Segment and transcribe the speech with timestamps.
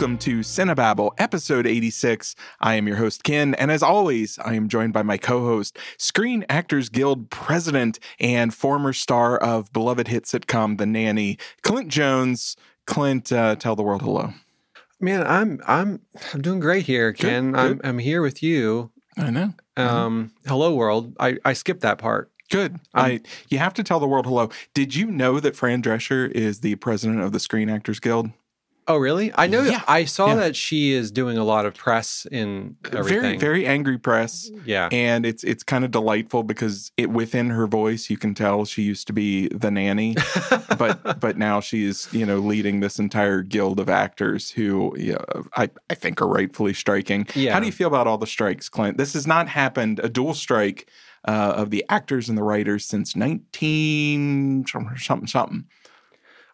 [0.00, 2.34] Welcome to Cinebabble, episode 86.
[2.58, 5.78] I am your host, Ken, and as always, I am joined by my co host,
[5.98, 12.56] Screen Actors Guild president and former star of beloved hit sitcom The Nanny, Clint Jones.
[12.86, 14.32] Clint, uh, tell the world hello.
[15.00, 16.00] Man, I'm I'm
[16.32, 17.52] I'm doing great here, Ken.
[17.52, 17.80] Good, I'm.
[17.84, 18.90] I'm here with you.
[19.18, 19.52] I know.
[19.76, 21.14] Um, hello world.
[21.20, 22.30] I I skipped that part.
[22.48, 22.80] Good.
[22.94, 23.20] I
[23.50, 24.48] you have to tell the world hello.
[24.72, 28.30] Did you know that Fran Drescher is the president of the Screen Actors Guild?
[28.90, 29.32] Oh, really?
[29.36, 29.62] I know.
[29.62, 30.34] Yeah, I saw yeah.
[30.36, 33.20] that she is doing a lot of press in everything.
[33.20, 34.50] Very, very angry press.
[34.64, 34.88] Yeah.
[34.90, 38.82] and it's it's kind of delightful because it within her voice you can tell she
[38.82, 40.16] used to be the nanny
[40.78, 45.24] but but now she's you know leading this entire guild of actors who you know,
[45.56, 47.26] I I think are rightfully striking.
[47.34, 47.52] Yeah.
[47.52, 48.96] How do you feel about all the strikes, Clint?
[48.96, 50.90] This has not happened a dual strike
[51.26, 55.64] uh, of the actors and the writers since nineteen something something something.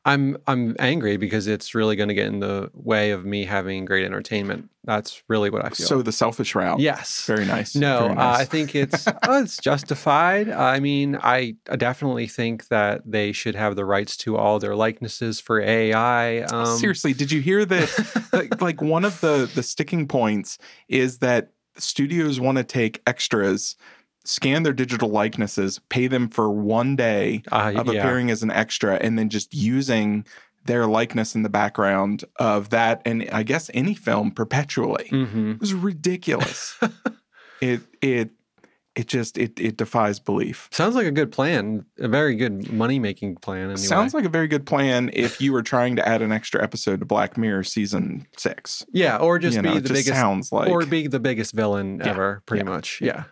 [0.06, 3.84] I'm I'm angry because it's really going to get in the way of me having
[3.84, 4.70] great entertainment.
[4.84, 5.84] That's really what I feel.
[5.84, 6.78] So the selfish route.
[6.78, 7.24] yes.
[7.26, 7.74] Very nice.
[7.74, 8.36] No, Very uh.
[8.36, 10.48] I think it's oh, it's justified.
[10.48, 14.76] I mean, I, I definitely think that they should have the rights to all their
[14.76, 16.42] likenesses for AI.
[16.42, 18.28] Um, Seriously, did you hear that?
[18.32, 20.56] like, like one of the the sticking points
[20.88, 23.74] is that studios want to take extras,
[24.26, 28.00] scan their digital likenesses, pay them for one day uh, of yeah.
[28.00, 30.26] appearing as an extra, and then just using
[30.64, 35.08] their likeness in the background of that and I guess any film perpetually.
[35.08, 36.78] hmm It was ridiculous.
[37.60, 38.30] it it
[38.96, 40.68] it just it it defies belief.
[40.72, 43.64] Sounds like a good plan, a very good money making plan.
[43.64, 43.76] Anyway.
[43.76, 47.00] Sounds like a very good plan if you were trying to add an extra episode
[47.00, 48.84] to Black Mirror season six.
[48.92, 51.52] yeah, or just you be it the just biggest, sounds like or be the biggest
[51.54, 53.00] villain Yeah, ever, pretty yeah, much.
[53.02, 53.24] yeah.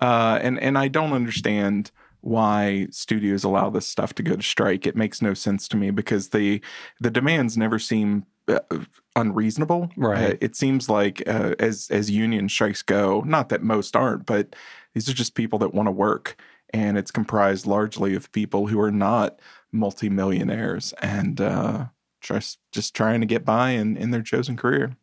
[0.00, 1.90] uh, and and I don't understand
[2.22, 4.86] why studios allow this stuff to go to strike.
[4.86, 6.60] It makes no sense to me because the
[7.00, 8.58] the demands never seem uh,
[9.16, 9.90] unreasonable.
[9.96, 10.32] Right.
[10.34, 14.54] Uh, it seems like uh, as as union strikes go, not that most aren't, but
[14.94, 16.40] these are just people that want to work,
[16.72, 19.40] and it's comprised largely of people who are not
[19.72, 21.86] multimillionaires and uh,
[22.20, 24.96] just just trying to get by in in their chosen career.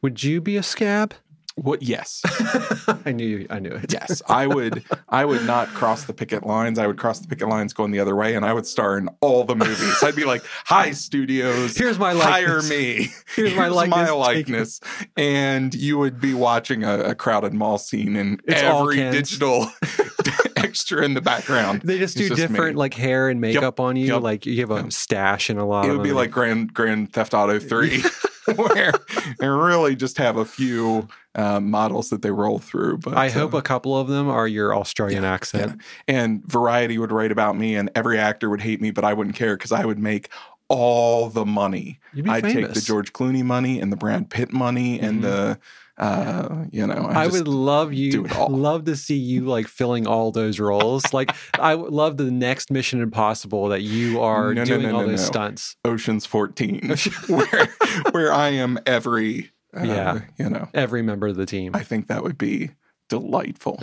[0.00, 1.14] Would you be a scab?
[1.56, 1.82] What?
[1.82, 2.22] Yes.
[3.04, 3.92] I knew you, I knew it.
[3.92, 4.82] Yes, I would.
[5.08, 6.78] I would not cross the picket lines.
[6.78, 9.08] I would cross the picket lines going the other way, and I would star in
[9.20, 10.02] all the movies.
[10.02, 12.70] I'd be like, "Hi, studios, Here's my hire likeness.
[12.70, 13.08] me.
[13.36, 14.08] Here's my likeness.
[14.08, 14.80] Take likeness."
[15.16, 19.70] And you would be watching a, a crowded mall scene, and It's every digital
[20.56, 21.82] extra in the background.
[21.82, 22.78] They just do just different me.
[22.78, 24.06] like hair and makeup on you.
[24.14, 24.22] Yep.
[24.22, 24.92] Like you have a Yep.
[24.92, 28.02] stash and a lot of It would be like Grand Grand Theft Auto Three,
[28.56, 28.92] where
[29.38, 32.98] they really just have a few uh, models that they roll through.
[32.98, 35.80] But I hope uh, a couple of them are your Australian Yeah, accent.
[36.08, 39.36] and Variety would write about me, and every actor would hate me, but I wouldn't
[39.36, 40.28] care because I would make
[40.68, 42.00] all the money.
[42.16, 42.52] I'd famous.
[42.52, 45.22] take the George Clooney money and the Brad Pitt money and Mhm.
[45.22, 45.58] the,
[46.02, 48.48] uh, you know, I just- would love you, all.
[48.48, 51.12] love to see you like filling all those roles.
[51.14, 55.02] like I would love the next Mission Impossible that you are No, doing no, all
[55.02, 55.26] no, those no.
[55.26, 55.76] stunts.
[55.84, 56.94] Ocean's 14,
[57.28, 57.68] where,
[58.10, 60.20] where I am every, uh, Yeah.
[60.38, 61.74] you know, Every member of the team.
[61.74, 62.70] I think that would be
[63.08, 63.78] delightful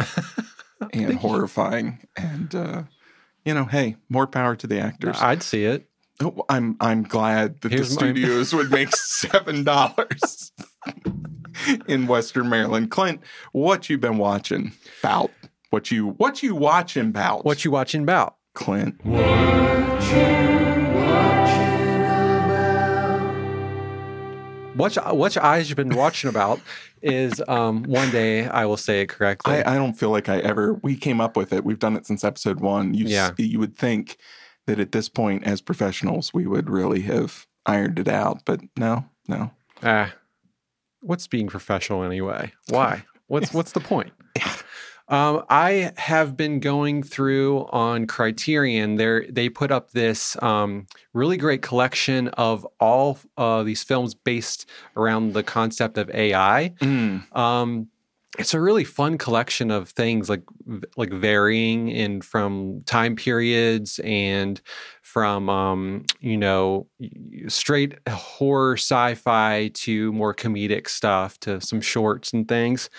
[0.93, 1.99] and horrifying.
[2.17, 2.83] And, uh,
[3.45, 5.15] you know, hey, more power to the actors.
[5.19, 5.85] I'd see it.
[6.21, 10.51] Oh, I'm I'm glad that Here's the my- studios would make seven dollars
[11.87, 12.91] in Western Maryland.
[12.91, 13.21] Clint,
[13.51, 14.71] what you been watching?
[15.01, 15.31] about?
[15.69, 17.11] what you what you watching?
[17.11, 18.35] Bout What you watching about?
[18.55, 18.95] Clint?
[24.75, 26.61] What you- what I've been watching about
[27.01, 29.55] is um, one day I will say it correctly.
[29.61, 30.75] I, I don't feel like I ever.
[30.75, 31.65] We came up with it.
[31.65, 32.93] We've done it since episode one.
[32.93, 33.31] You Yeah.
[33.37, 34.15] you would think
[34.67, 39.03] that at this point, as professionals, we would really have ironed it out, but no,
[39.27, 39.51] no.
[39.83, 40.13] Ah,
[41.01, 42.53] what's being professional anyway?
[42.69, 43.03] Why?
[43.27, 44.11] What's what's the point?
[45.09, 48.95] Um, I have been going through on Criterion.
[48.95, 54.69] They they put up this um, really great collection of all uh, these films based
[54.95, 56.73] around the concept of AI.
[56.79, 57.35] Mm.
[57.35, 57.87] Um,
[58.37, 60.43] it's a really fun collection of things like
[60.95, 64.61] like varying in from time periods and
[65.01, 66.85] from um, you know
[67.47, 72.89] straight horror sci-fi to more comedic stuff to some shorts and things.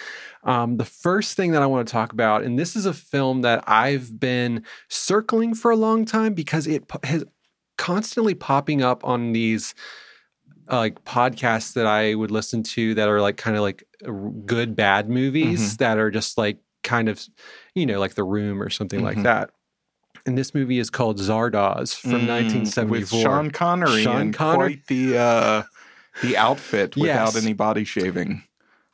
[0.43, 3.43] Um, the first thing that I want to talk about, and this is a film
[3.43, 7.25] that I've been circling for a long time because it has
[7.79, 9.75] constantly popping up on these
[10.71, 13.85] uh, like podcasts that I would listen to that are like kind of like
[14.47, 17.21] good bad movies that are just like kind of
[17.75, 19.23] you know like The Room or something like Mhm.
[19.25, 19.51] that.
[20.27, 22.89] And this movie is called Zardoz from Mm, 1974.
[22.91, 24.77] with Sean Connery Sean and Connery.
[24.77, 25.63] quite the uh,
[26.23, 27.43] the outfit without Yes.
[27.43, 28.43] any body shaving.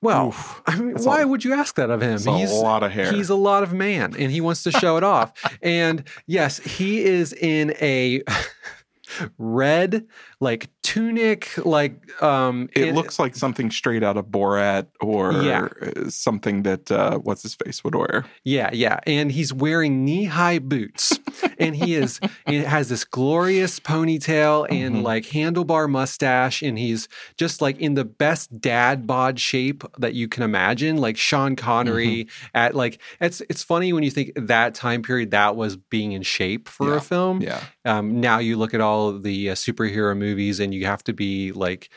[0.03, 0.63] Well, Oof.
[0.67, 2.13] I mean, why a- would you ask that of him?
[2.19, 3.11] He's a lot of hair.
[3.13, 5.33] He's a lot of man and he wants to show it off.
[5.63, 8.23] And yes, he is in a
[9.39, 10.07] red
[10.41, 15.69] like tunic like um It looks like something straight out of Borat or Yeah.
[16.09, 18.25] something that uh, what's his face would wear.
[18.45, 19.01] Yeah, yeah.
[19.07, 21.19] And he's wearing knee-high boots.
[21.59, 25.03] and he is it has this glorious ponytail and Mhm.
[25.03, 27.09] like handlebar mustache and he's
[27.39, 32.29] just like in the best dad bod shape that you can imagine, like Sean Connery
[32.55, 36.23] at like it's it's funny when you think that time period that was being in
[36.23, 36.97] shape for Yeah.
[36.97, 37.41] a film.
[37.43, 37.61] Yeah.
[37.85, 40.26] Um, now you look at all the uh, superhero movies
[40.61, 41.91] and you have to be like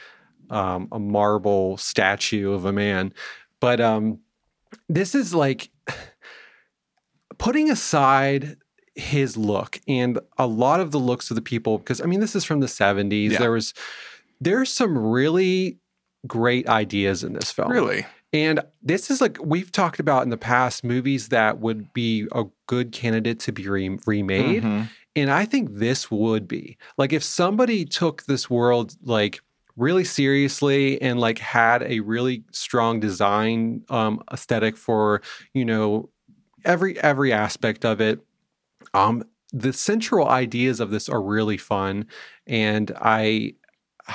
[0.50, 3.14] um, a marble statue of a man.
[3.60, 4.20] But um,
[4.88, 5.70] this is like
[7.38, 8.58] putting aside
[8.96, 12.36] his look and a lot of the looks of the people, because I mean, this
[12.36, 13.32] is from the 70s.
[13.32, 13.40] Yeah.
[13.40, 13.74] There was,
[14.42, 15.78] there's some really
[16.28, 17.72] great ideas in this film.
[17.72, 18.06] Really?
[18.32, 22.44] And this is like we've talked about in the past movies that would be a
[22.68, 24.64] good candidate to be re- remade.
[24.64, 24.90] Mhm.
[25.16, 29.42] And I think this would be like if somebody took this world like
[29.76, 35.22] really seriously and like had a really strong design um, aesthetic for
[35.54, 36.10] you know
[36.66, 38.20] every every aspect of it.
[38.94, 42.06] Um, the central ideas of this are really fun,
[42.46, 43.56] and I.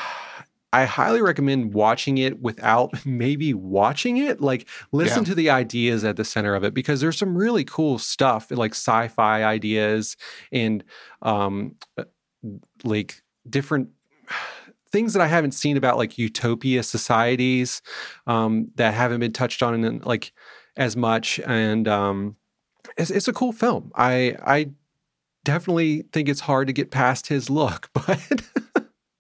[0.83, 4.41] I highly recommend watching it without maybe watching it.
[4.41, 5.29] Like, listen Yeah.
[5.31, 8.73] to the ideas at the center of it because there's some really cool stuff, like
[8.73, 10.17] sci-fi ideas
[10.53, 10.83] and
[11.23, 12.05] um, uh,
[12.83, 13.89] like different
[14.91, 17.83] things that I haven't seen about like utopia societies
[18.27, 20.33] um, that haven't been touched on in like
[20.77, 21.41] as much.
[21.47, 22.37] And um,
[22.97, 23.91] it's, it's a cool film.
[23.95, 24.71] I I
[25.45, 28.43] definitely think it's hard to get past his look, but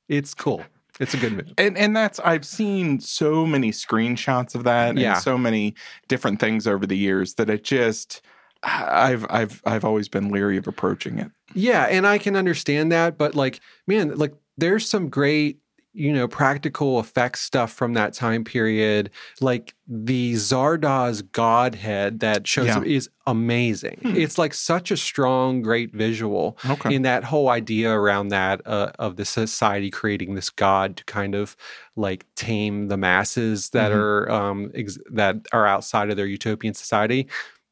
[0.08, 0.62] it's cool.
[1.00, 1.54] It's a good movie.
[1.58, 5.14] And and that's I've seen so many screenshots of that Yeah.
[5.14, 5.74] and so many
[6.08, 8.22] different things over the years that it just
[8.62, 11.30] I've I've I've always been leery of approaching it.
[11.54, 15.58] Yeah, and I can understand that, but like, man, like there's some great,
[15.96, 19.10] you know, practical effects stuff from that time period.
[19.40, 22.78] Like the Zardoz godhead that shows Yeah.
[22.78, 23.98] up is amazing.
[24.02, 24.16] Hmm.
[24.16, 26.58] It's like such a strong, great visual.
[26.68, 26.96] Okay.
[26.96, 31.34] And that whole idea around that uh, of the society creating this god to kind
[31.36, 31.56] of
[31.96, 33.96] like tame the masses that Mhm.
[33.96, 37.28] are um ex- that are outside of their utopian society,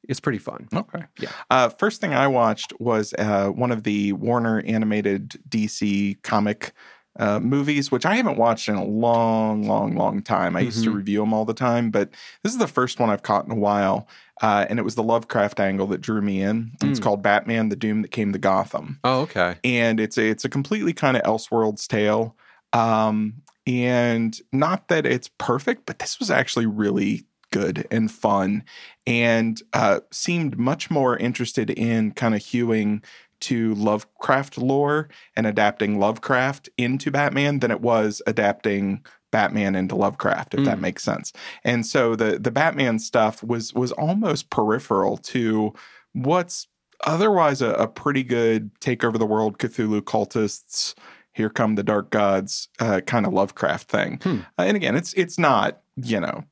[0.08, 0.68] it's pretty fun.
[0.74, 1.02] Okay.
[1.18, 1.30] Yeah.
[1.50, 6.72] Uh, first thing I watched was uh, one of the Warner animated DC comic
[7.18, 10.56] uh, movies, which I haven't watched in a long, long, long time.
[10.56, 10.94] I used to Mhm.
[10.96, 12.10] review them all the time, but
[12.42, 14.08] this is the first one I've caught in a while.
[14.40, 16.72] Uh, and it was the Lovecraft angle that drew me in.
[16.82, 17.02] It's Mm.
[17.02, 18.98] called Batman: The Doom That Came to Gotham.
[19.04, 19.56] Oh, okay.
[19.62, 22.34] and it's a, it's a completely kind of Elseworlds tale.
[22.72, 23.34] Um,
[23.66, 28.64] and not that it's perfect, but this was actually really good and fun,
[29.06, 33.02] and uh, seemed much more interested in kind of hewing
[33.42, 40.54] to Lovecraft lore and adapting Lovecraft into Batman than it was adapting Batman into Lovecraft,
[40.54, 40.82] if that Mm.
[40.82, 41.32] makes sense.
[41.64, 45.72] And so the the Batman stuff was was almost peripheral to
[46.12, 46.68] what's
[47.04, 50.94] otherwise a, a pretty good take over the world Cthulhu cultists.
[51.34, 54.20] Here come the dark gods, uh, kind of Lovecraft thing.
[54.22, 54.40] Hmm.
[54.58, 56.44] Uh, and again, it's it's not you know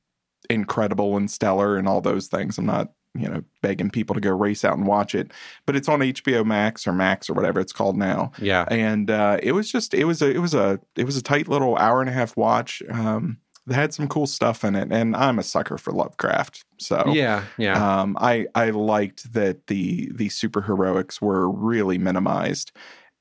[0.49, 2.57] incredible and stellar and all those things.
[2.59, 5.33] I'm not you know begging people to go race out and watch it,
[5.67, 8.67] but it's on HBO Max or Max or whatever it's called now Yeah.
[8.71, 11.49] and uh, it was just it was a it was a it was a tight
[11.49, 12.83] little hour and a half watch.
[12.91, 17.05] Um, that had some cool stuff in it, and I'm a sucker for Lovecraft, so
[17.13, 17.45] Yeah.
[17.59, 18.01] Yeah.
[18.01, 22.73] um, I I liked that the the superheroics were really minimized,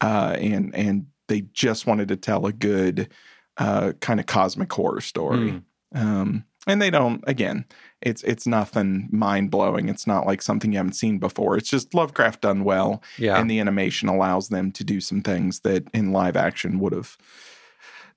[0.02, 3.10] uh, and and they just wanted to tell a good
[3.58, 5.62] uh, kind of cosmic horror story.
[5.94, 6.00] Mm.
[6.02, 7.24] Um, and they don't.
[7.28, 7.66] Again,
[8.02, 9.90] it's it's nothing mind blowing.
[9.90, 11.58] It's not like something you haven't seen before.
[11.58, 13.40] It's just Lovecraft done well Yeah.
[13.40, 17.18] and the animation allows them to do some things that in live action would have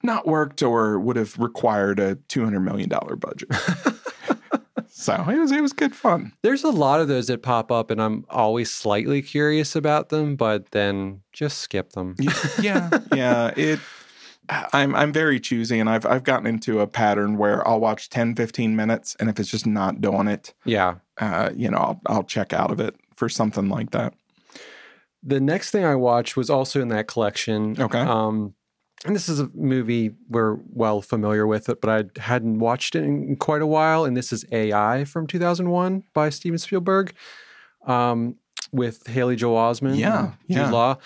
[0.05, 3.49] not worked or would have required a two hundred million dollar budget.
[4.89, 6.33] so it was it was good fun.
[6.43, 10.37] There's a lot of those that pop up, and I'm always slightly curious about them,
[10.37, 12.17] but then just skip them.
[12.61, 13.53] Yeah, yeah.
[13.57, 13.81] It.
[14.49, 18.35] I'm I'm very choosy, and I've I've gotten into a pattern where I'll watch 10,
[18.35, 20.97] 15 minutes, and if it's just not doing it, Yeah.
[21.19, 24.15] uh, you know, I'll I'll check out of it for something like that.
[25.23, 27.81] The next thing I watched was also in that collection.
[27.81, 28.01] Okay.
[28.01, 28.55] Um,
[29.05, 33.05] and this is a movie we're well familiar with it, but I hadn't watched it
[33.05, 34.05] in quite a while.
[34.05, 37.13] And this is AI from 2001 by Steven Spielberg
[37.87, 38.37] um,
[38.73, 40.71] with Haley Joel Osment, Yeah, and Jude yeah.
[40.71, 40.99] Law.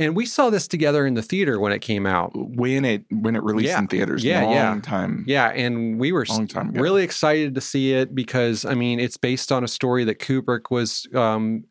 [0.00, 2.32] And we saw this together in the theater when it came out.
[2.34, 3.78] when it when it released Yeah.
[3.80, 4.24] in theaters.
[4.24, 4.80] Yeah, long yeah.
[4.82, 5.24] time.
[5.28, 6.80] Yeah, and we were Long time ago.
[6.80, 10.70] really excited to see it because I mean it's based on a story that Kubrick
[10.70, 11.64] was um,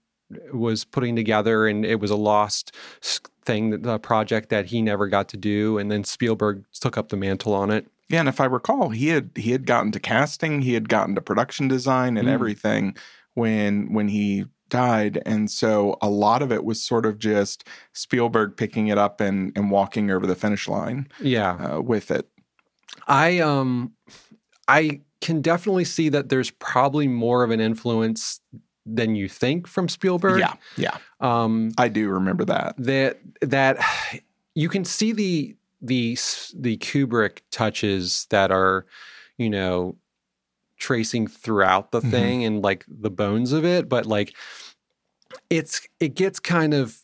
[0.53, 2.71] was putting together, and it was a lost
[3.45, 7.09] thing, that- the project that he never got to do, and then Spielberg took up
[7.09, 7.87] the mantle on it.
[8.09, 11.15] Yeah, and if I recall, he had he had gotten to casting, he had gotten
[11.15, 12.31] to production design and Mm.
[12.31, 12.95] everything
[13.33, 18.55] when when he died, and so a lot of it was sort of just Spielberg
[18.57, 22.27] picking it up and and walking over the finish line Yeah, uh, with it.
[23.07, 23.93] I um,
[24.67, 28.39] I can definitely see that there's probably more of an influence
[28.85, 30.39] than you think from Spielberg.
[30.39, 32.75] Yeah, yeah, Um, I do remember that.
[32.77, 33.77] that that
[34.55, 36.17] you can see the the
[36.55, 38.85] the Kubrick touches that are
[39.37, 39.95] you know
[40.79, 42.11] tracing throughout the Mhm.
[42.11, 44.33] thing and like the bones of it but like
[45.49, 46.97] it's it gets kind of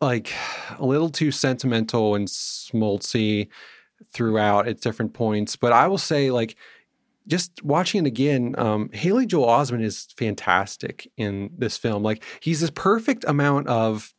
[0.00, 0.32] like
[0.78, 3.48] a little too sentimental and smoltzy
[4.12, 6.56] throughout at different points but I will say like
[7.28, 12.02] just watching it again, um, Haley Joel Osment is fantastic in this film.
[12.02, 14.12] Like he's this perfect amount of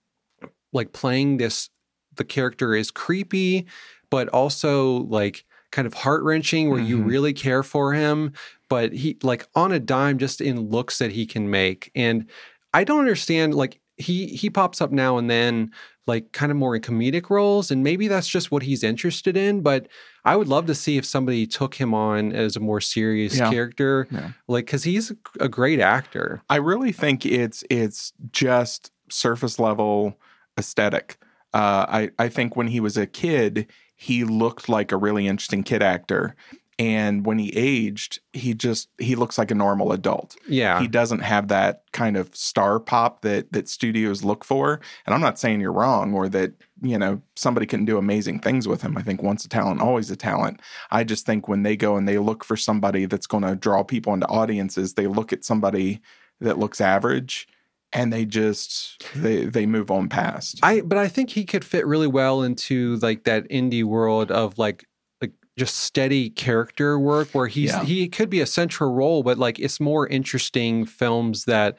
[0.71, 1.69] like playing this.
[2.15, 3.65] The character is creepy,
[4.09, 7.05] but also like kind of heart wrenching, where you Mhm.
[7.07, 8.31] really care for him.
[8.69, 11.91] But he like on a dime, just in looks that he can make.
[11.95, 12.25] And
[12.73, 13.53] I don't understand.
[13.55, 15.71] Like he he pops up now and then,
[16.07, 19.61] like kind of more in comedic roles, and maybe that's just what he's interested in.
[19.61, 19.87] But
[20.25, 23.49] I would love to see if somebody took him on as a more serious Yeah.
[23.51, 24.29] character, Yeah.
[24.47, 26.41] like because he's a, a great actor.
[26.49, 30.17] I really think it's it's just surface level
[30.57, 31.17] aesthetic.
[31.53, 33.67] Uh, I I think when he was a kid,
[34.03, 36.35] he looked like a really interesting kid actor,
[36.77, 40.35] and when he aged, he just he looks like a normal adult.
[40.45, 44.81] Yeah, He doesn't have that kind of star pop that that studios look for.
[45.05, 48.67] And I'm not saying you're wrong or that you know somebody can do amazing things
[48.67, 48.97] with him.
[48.97, 50.59] I think once a talent, always a talent.
[50.91, 53.83] I just think when they go and they look for somebody that's going to draw
[53.83, 56.01] people into audiences, they look at somebody
[56.41, 57.47] that looks average
[57.93, 60.59] and they just they they move on past.
[60.63, 64.57] I but I think he could fit really well into like that indie world of
[64.57, 64.85] like
[65.21, 67.83] like just steady character work where he's Yeah.
[67.83, 71.77] he could be a central role, but like it's more interesting films that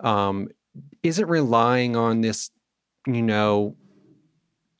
[0.00, 0.48] um
[1.02, 2.50] isn't relying on this,
[3.06, 3.76] you know,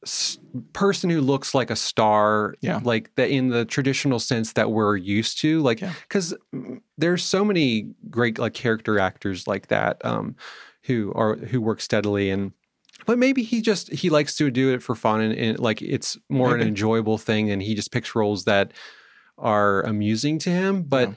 [0.05, 0.38] s-
[0.73, 2.81] person who looks like a star Yeah.
[2.85, 5.93] like that in the traditional sense that we're used to like Yeah.
[6.07, 6.35] because
[6.99, 10.37] there's so many great like character actors like that um
[10.87, 12.53] who are who work steadily and
[13.07, 16.17] but maybe he just he likes to do it for fun and, and like it's
[16.29, 18.73] more an enjoyable thing and he just picks roles that
[19.37, 21.11] are amusing to him but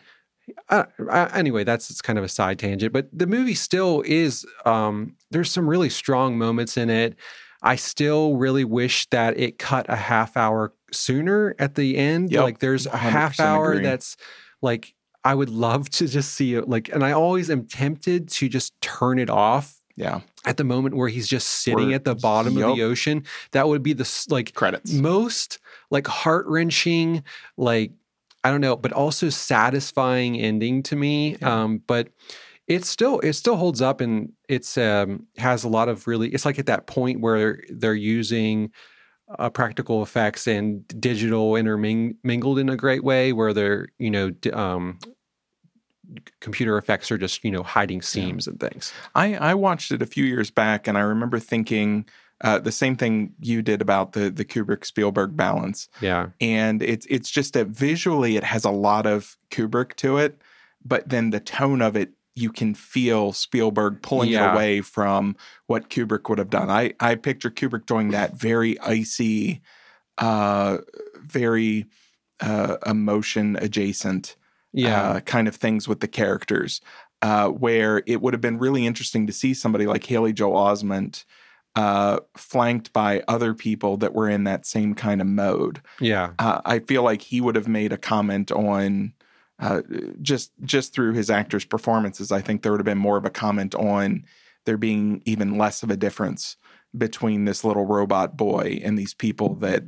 [0.69, 4.45] uh, uh, anyway that's it's kind of a side tangent but the movie still is
[4.65, 7.15] um there's some really strong moments in it.
[7.61, 12.31] I still really wish that it cut a half hour sooner at the end.
[12.31, 13.83] Yep, like there's a half hour agree.
[13.83, 14.15] that's
[14.61, 14.93] like
[15.31, 18.69] i would love to just see it like and i always am tempted to just
[18.81, 19.65] turn it off
[19.95, 20.21] Yeah.
[20.45, 23.67] at the moment where he's just sitting Where- at the bottom of the ocean that
[23.67, 24.91] would be the like Credits.
[24.93, 25.59] most
[25.91, 27.23] like heart-wrenching
[27.57, 27.91] like
[28.43, 31.53] i don't know but also satisfying ending to me Yeah.
[31.63, 32.09] um but
[32.67, 36.45] it still it still holds up and it's um has a lot of really it's
[36.45, 38.71] like at that point where they're using
[39.39, 44.51] uh, practical effects and digital intermingled in a great way where they're you know d-
[44.51, 44.97] um
[46.39, 50.05] computer effects are just you know hiding seams and things I, I watched it a
[50.05, 52.05] few years back and I remember thinking
[52.41, 55.89] uh, the same thing you did about the the Kubrick Spielberg balance.
[56.01, 60.39] yeah And it's it's just that visually it has a lot of Kubrick to it,
[60.85, 64.51] but then the tone of it you can feel Spielberg pulling Yeah.
[64.51, 65.35] it away from
[65.65, 66.69] what Kubrick would have done.
[66.69, 69.61] I I picture Kubrick doing that very icy,
[70.19, 70.77] uh,
[71.15, 71.87] very
[72.39, 74.35] uh, emotion adjacent
[74.77, 76.81] yeah uh, kind of things with the characters,
[77.21, 81.25] uh, where it would have been really interesting to see somebody like Haley Joel Osment
[81.75, 85.81] uh, flanked by other people that were in that same kind of mode.
[85.99, 89.13] yeah Uh, I feel like he would have made a comment on
[89.59, 89.81] uh,
[90.21, 92.31] just just through his actors' performances.
[92.31, 94.25] I think there would have been more of a comment on
[94.65, 96.57] there being even less of a difference
[96.97, 99.83] between this little robot boy and these people that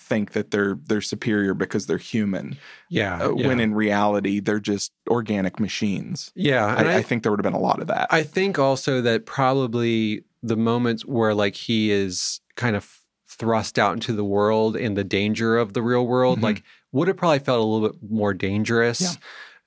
[0.00, 2.56] think that they're they're superior because they're human
[2.88, 3.46] yeah, uh, yeah.
[3.46, 6.32] when in reality they're just organic machines.
[6.34, 8.08] yeah I, I, I think there would have been a lot of that.
[8.10, 13.92] I think also that probably the moments where like he is kind of thrust out
[13.92, 16.42] into the world and the danger of the real world, Mhm.
[16.42, 19.00] like would have probably felt a little bit more dangerous.
[19.00, 19.10] Yeah.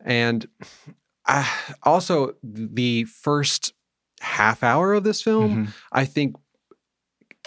[0.05, 0.47] And
[1.25, 1.49] I,
[1.83, 3.73] also the first
[4.19, 5.73] half hour of this film, Mhm.
[5.91, 6.35] I think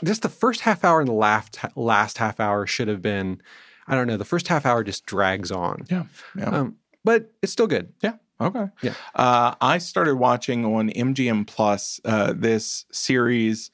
[0.05, 3.41] just the first half hour and the last last half hour should have been.
[3.89, 4.17] I don't know.
[4.17, 5.85] The first half hour just drags on.
[5.89, 6.05] Yeah.
[6.37, 6.51] Yeah.
[6.51, 7.93] Um, but it's still good.
[8.03, 8.15] Yeah.
[8.41, 8.67] Okay.
[8.83, 8.95] Yeah.
[9.15, 13.71] Uh, I started watching on MGM Plus uh, this series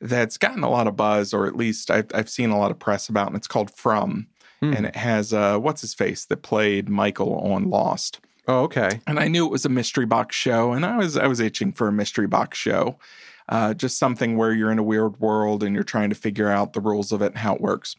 [0.00, 2.78] that's gotten a lot of buzz, or at least I've, I've seen a lot of
[2.78, 4.26] press about, and it's called From.
[4.60, 4.74] Hmm.
[4.74, 8.20] And it has uh, what's his face that played Michael on Lost.
[8.46, 9.00] Oh, okay.
[9.06, 11.72] And I knew it was a mystery box show, and I was I was itching
[11.72, 12.98] for a mystery box show,
[13.48, 16.72] uh, just something where you're in a weird world and you're trying to figure out
[16.72, 17.94] the rules of it and how it works.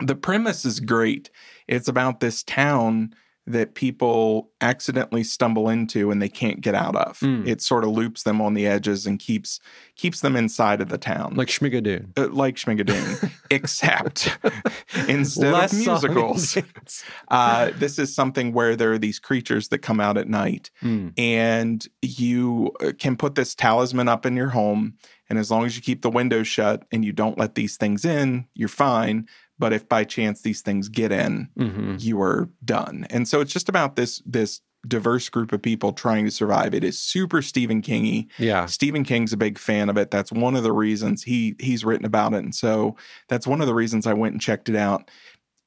[0.00, 1.30] The premise is great.
[1.68, 3.14] It's about this town
[3.52, 7.18] that people accidentally stumble into and they can't get out of.
[7.20, 7.46] Mm.
[7.46, 9.60] It sort of loops them on the edges and keeps
[9.96, 12.18] keeps them inside of the town, Like Schmigadoon.
[12.18, 14.36] uh, like Schmigadoon, except
[15.08, 16.58] instead Less of musicals.
[17.28, 21.12] Uh, this is something where there are these creatures that come out at night, Mm.
[21.18, 24.94] and you uh, can put this talisman up in your home.
[25.28, 28.04] And as long as you keep the windows shut and you don't let these things
[28.04, 29.28] in, you're fine.
[29.60, 33.06] But if by chance these things get in, hmm you are done.
[33.10, 36.74] And so it's just about this this diverse group of people trying to survive.
[36.74, 38.28] It is super Stephen Kingy.
[38.38, 38.64] Yeah.
[38.64, 40.10] Stephen King's a big fan of it.
[40.10, 42.38] That's one of the reasons he he's written about it.
[42.38, 42.96] And so
[43.28, 45.10] that's one of the reasons I went and checked it out.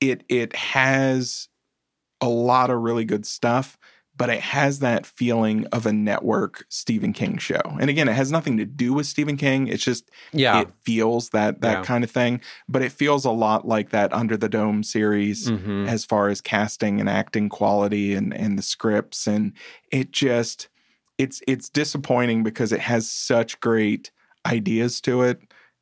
[0.01, 1.47] It it has
[2.21, 3.77] a lot of really good stuff,
[4.15, 7.61] but it has that feeling of a network Stephen King show.
[7.79, 9.67] And again, it has nothing to do with Stephen King.
[9.67, 10.61] It's just Yeah.
[10.61, 11.83] it feels that that Yeah.
[11.83, 12.39] kind of thing.
[12.69, 15.87] But it feels a lot like that Under the Dome series Mhm.
[15.87, 19.51] as far as casting and acting quality and and the scripts and
[19.91, 20.67] it just
[21.17, 24.11] it's it's disappointing because it has such great
[24.45, 25.39] ideas to it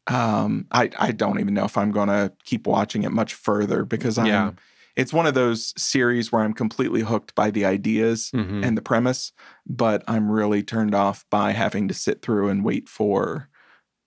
[0.08, 4.18] um i i don't even know if i'm gonna keep watching it much further because
[4.18, 4.52] i'm Yeah.
[4.96, 8.66] It's one of those series where i'm completely hooked by the ideas Mhm.
[8.66, 9.32] and the premise
[9.66, 13.48] but i'm really turned off by having to sit through and wait for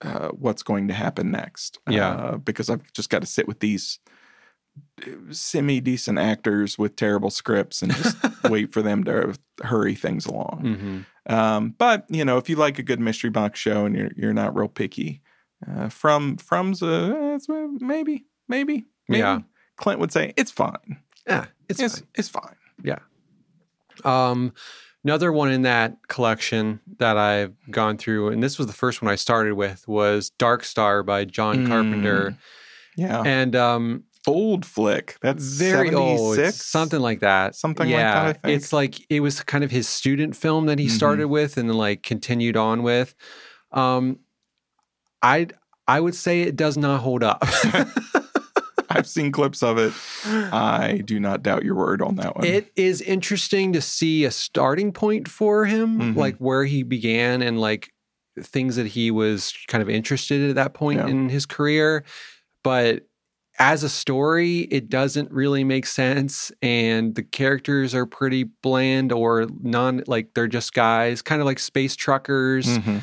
[0.01, 2.09] uh, what's going to happen next Yeah.
[2.09, 3.99] uh, because i've just got to sit with these
[5.31, 8.17] semi decent actors with terrible scripts and just
[8.49, 11.05] wait for them to hurry things along.
[11.27, 11.31] Mhm.
[11.33, 14.33] Um, but you know, if you like a good mystery box show and you're you're
[14.33, 15.21] not real picky,
[15.67, 19.19] uh, from from's a it's, uh, maybe maybe maybe.
[19.19, 19.39] Yeah.
[19.77, 20.97] Clint would say it's fine.
[21.27, 21.45] Yeah.
[21.69, 22.07] It's, It's fine.
[22.15, 22.55] it's fine.
[24.03, 24.53] Um,
[25.03, 29.09] another one in that collection that I've gone through, and this was the first one
[29.11, 31.67] I started with, was Dark Star by John Mm.
[31.67, 32.37] Carpenter,
[32.97, 35.17] Yeah, and um, old flick.
[35.21, 37.55] That's very old, something like that.
[37.55, 38.55] Something like that, I think.
[38.57, 40.91] it's like it was kind of his student film that he Mhm.
[40.91, 43.15] started with, and then like continued on with.
[43.71, 44.19] Um,
[45.21, 45.47] I
[45.87, 47.43] I would say it does not hold up.
[48.95, 49.93] I've seen clips of it.
[50.25, 52.45] I do not doubt your word on that one.
[52.45, 56.15] It is interesting to see a starting point for him, Mhm.
[56.15, 57.91] like where he began and like
[58.41, 61.07] things that he was kind of interested in at that point Yeah.
[61.07, 62.03] in his career.
[62.63, 63.07] But
[63.57, 66.51] as a story, it doesn't really make sense.
[66.61, 71.59] And the characters are pretty bland or non like they're just guys, kind of like
[71.59, 72.65] space truckers.
[72.79, 73.01] Mhm.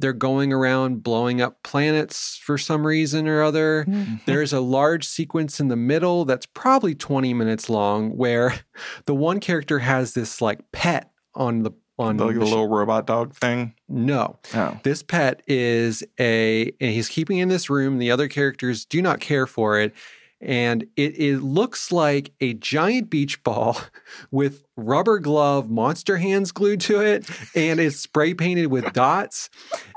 [0.00, 3.84] They're going around blowing up planets for some reason or other.
[3.88, 4.24] Mhm.
[4.24, 8.54] There's a large sequence in the middle that's probably 20 minutes long where
[9.06, 12.68] the one character has this like pet on the on like the the sh- little
[12.68, 13.74] robot dog thing.
[13.88, 18.84] no Oh, this pet is a and he's keeping in this room the other characters
[18.84, 19.92] do not care for it
[20.40, 23.80] and it, it looks like a giant beach ball
[24.30, 29.50] with rubber glove monster hands glued to it and it's spray painted with dots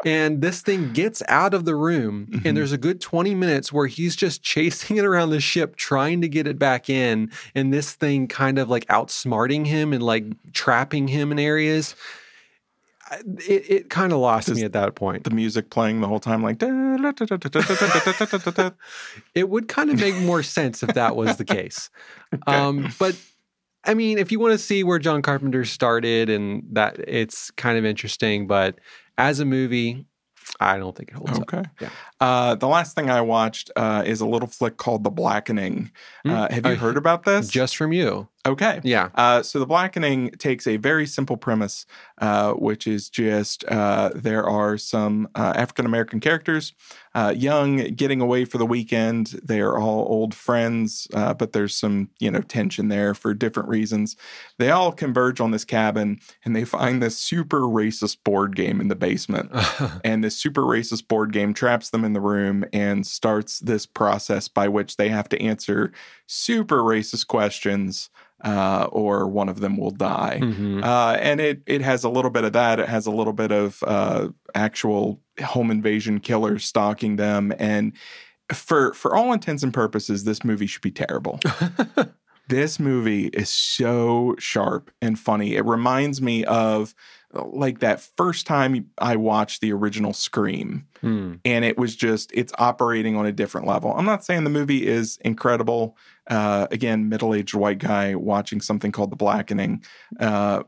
[0.03, 2.45] and this thing gets out of the room Mhm.
[2.45, 6.21] and there's a good 20 minutes where he's just chasing it around the ship trying
[6.21, 10.25] to get it back in and this thing kind of like outsmarting him and like
[10.53, 11.95] trapping him in areas
[13.11, 15.23] it, it kind of lost me at that point.
[15.23, 16.57] The music playing the whole time, like
[19.35, 21.89] it would kind of make more sense if that was the case.
[22.33, 22.55] okay.
[22.55, 23.15] um, but
[23.83, 27.77] I mean, if you want to see where John Carpenter started and that, it's kind
[27.77, 28.47] of interesting.
[28.47, 28.79] But
[29.17, 30.05] as a movie,
[30.59, 31.57] I don't think it holds okay.
[31.57, 31.65] up.
[31.65, 31.69] Okay.
[31.81, 31.89] Yeah.
[32.19, 35.91] Uh, the last thing I watched uh, is a little flick called The Blackening.
[36.25, 37.47] Uh, have you heard about this?
[37.47, 38.81] Just from you okay.
[38.83, 39.09] Yeah.
[39.15, 41.85] Uh, so the blackening takes a very simple premise,
[42.19, 46.73] uh, which is just uh, there are some uh, African American characters,
[47.13, 49.39] uh, young, getting away for the weekend.
[49.43, 53.69] They are all old friends, uh, but there's some you know tension there for different
[53.69, 54.15] reasons.
[54.57, 58.87] They all converge on this cabin, and they find this super racist board game in
[58.87, 59.51] the basement.
[60.03, 64.47] And this super racist board game traps them in the room and starts this process
[64.47, 65.91] by which they have to answer
[66.27, 68.09] super racist questions,
[68.43, 70.39] uh, or one of them will die.
[70.41, 70.83] Mhm.
[70.83, 72.79] Uh, and it it has a little bit of that.
[72.79, 77.93] It has a little bit of uh, actual home invasion killers stalking them and
[78.53, 81.39] for for all intents and purposes this movie should be terrible
[82.49, 86.93] this movie is so sharp and funny it reminds me of
[87.33, 91.35] like that first time I watched the original Scream, Hmm.
[91.45, 93.93] and it was just it's operating on a different level.
[93.95, 95.95] I'm not saying the movie is incredible.
[96.31, 99.83] Uh, again, middle-aged white guy watching something called The Blackening.
[100.17, 100.63] Uh,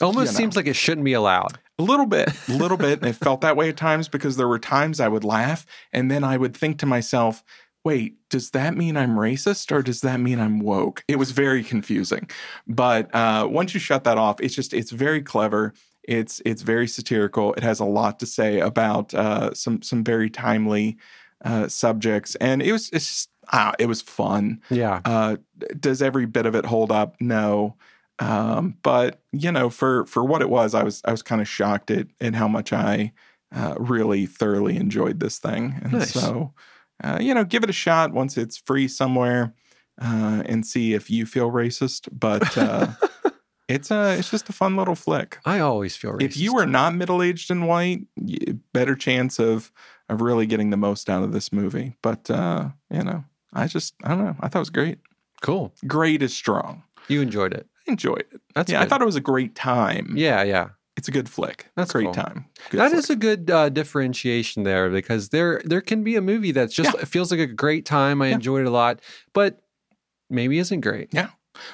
[0.00, 0.38] Almost you know.
[0.38, 1.58] seems like it shouldn't be allowed.
[1.78, 4.48] a little bit, a little bit, and it felt that way at times because there
[4.48, 7.42] were times I would laugh and then I would think to myself.
[7.84, 11.04] Wait, does that mean I'm racist or does that mean I'm woke?
[11.08, 12.28] It was very confusing.
[12.66, 15.72] But uh, once you shut that off, it's just, it's very clever.
[16.02, 17.54] It's it's very satirical.
[17.54, 20.96] It has a lot to say about uh, some some very timely
[21.44, 24.60] uh, subjects, and it was it's just, ah, it was fun.
[24.70, 25.00] Yeah.
[25.04, 25.36] Uh,
[25.78, 27.16] does every bit of it hold up?
[27.20, 27.76] No,
[28.18, 31.48] um, but you know, for for what it was, I was I was kind of
[31.48, 33.12] shocked at at how much I
[33.54, 36.12] uh, really thoroughly enjoyed this thing, and Nice.
[36.12, 36.52] so
[37.02, 39.54] uh, you know, give it a shot once it's free somewhere,
[40.02, 42.08] uh, and see if you feel racist.
[42.12, 42.88] But uh,
[43.68, 46.22] it's a it's just a fun little flick I always feel racist.
[46.22, 48.00] if you are not middle aged and white,
[48.72, 49.70] better chance of
[50.08, 51.94] of really getting the most out of this movie.
[52.02, 54.36] But uh, you know, I just I don't know.
[54.40, 54.98] I thought it was great.
[55.42, 56.82] cool, Great is strong.
[57.08, 57.66] you enjoyed it.
[57.86, 58.40] I enjoyed it.
[58.54, 60.14] That's yeah, I thought it was a great time.
[60.16, 60.68] Yeah, yeah.
[60.96, 61.66] it's a good flick.
[61.76, 62.12] That's great cool.
[62.14, 62.44] time.
[62.70, 62.98] Good That flick.
[62.98, 66.92] is a good uh, differentiation there because there there can be a movie that's just
[66.94, 67.00] Yeah.
[67.02, 68.20] it feels like a great time.
[68.20, 68.34] I Yeah.
[68.34, 69.00] enjoyed it a lot,
[69.32, 69.60] but
[70.28, 71.08] maybe isn't great.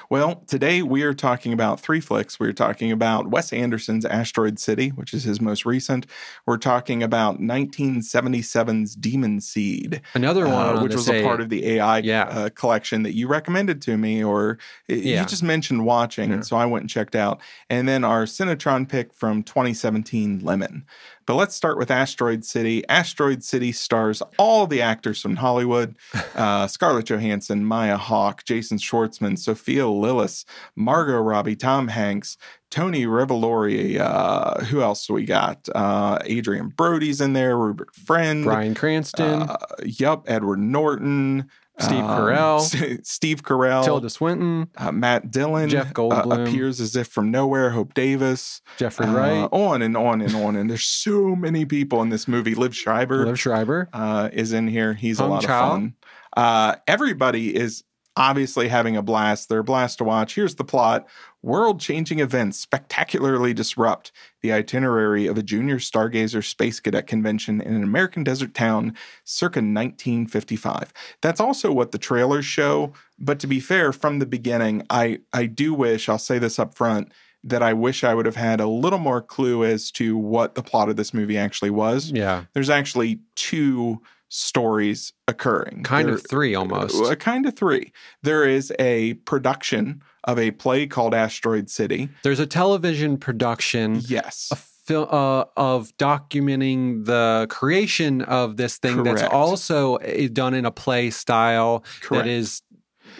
[0.09, 2.39] Well, today we are talking about three flicks.
[2.39, 6.05] We're talking about Wes Anderson's Asteroid City, which is his most recent.
[6.45, 11.49] We're talking about 1977's Demon Seed, Another one, uh, which was a A- part of
[11.49, 12.23] the AI Yeah.
[12.23, 15.21] uh, collection that you recommended to me, or Yeah.
[15.21, 16.35] you just mentioned watching, Yeah.
[16.35, 17.39] and so I went and checked out.
[17.69, 20.85] And then our Cinetron pick from 2017, Lemon.
[21.27, 22.87] But let's start with Asteroid City.
[22.87, 25.95] Asteroid City stars all the actors from Hollywood:
[26.35, 32.37] uh, Scarlett Johansson, Maya Hawke, Jason Schwartzman, Sophia Lillis, Margot Robbie, Tom Hanks,
[32.71, 33.99] Tony Revolori.
[33.99, 35.67] Uh, who else do we got?
[35.73, 37.57] Uh, Adrien Brody's in there.
[37.57, 38.43] Rupert Friend.
[38.43, 43.05] Bryan Cranston, Uh, yup, Edward Norton, Steve um, Carell.
[43.05, 46.47] Steve Carell, Tilda Swinton, uh, Matt Dillon, Jeff uh, Goldblum.
[46.47, 47.69] appears as if from nowhere.
[47.69, 50.55] Hope Davis, Jeffrey uh, Wright, on and on and on.
[50.55, 52.55] And there's so many people in this movie.
[52.55, 53.89] Liev Schreiber Liev Schreiber.
[53.93, 54.93] uh, is in here.
[54.93, 55.63] He's a lot Chow.
[55.65, 55.95] of fun.
[56.37, 57.83] Uh, everybody is
[58.17, 59.49] obviously having a blast.
[59.49, 60.35] They're a blast to watch.
[60.35, 61.07] Here's the plot.
[61.41, 67.75] World changing events spectacularly disrupt the itinerary of a junior stargazer space cadet convention in
[67.75, 70.91] an American desert town circa 1955.
[71.21, 72.93] That's also what the trailers show.
[73.19, 76.73] But to be fair, from the beginning, I, I do wish, I'll say this up
[76.73, 77.11] front,
[77.43, 80.63] that I wish I would have had a little more clue as to what the
[80.63, 84.01] plot of this movie actually was Yeah, there's actually two
[84.35, 85.83] stories occurring.
[85.83, 87.09] kind There- of three almost.
[87.09, 87.91] a kind of three.
[88.23, 92.09] There is a production of a play called Asteroid City.
[92.23, 94.49] There's a television production Yes.
[94.51, 100.65] a fil- uh, of documenting the creation of this thing that's also uh, done in
[100.65, 102.25] a play style Correct.
[102.25, 102.61] that is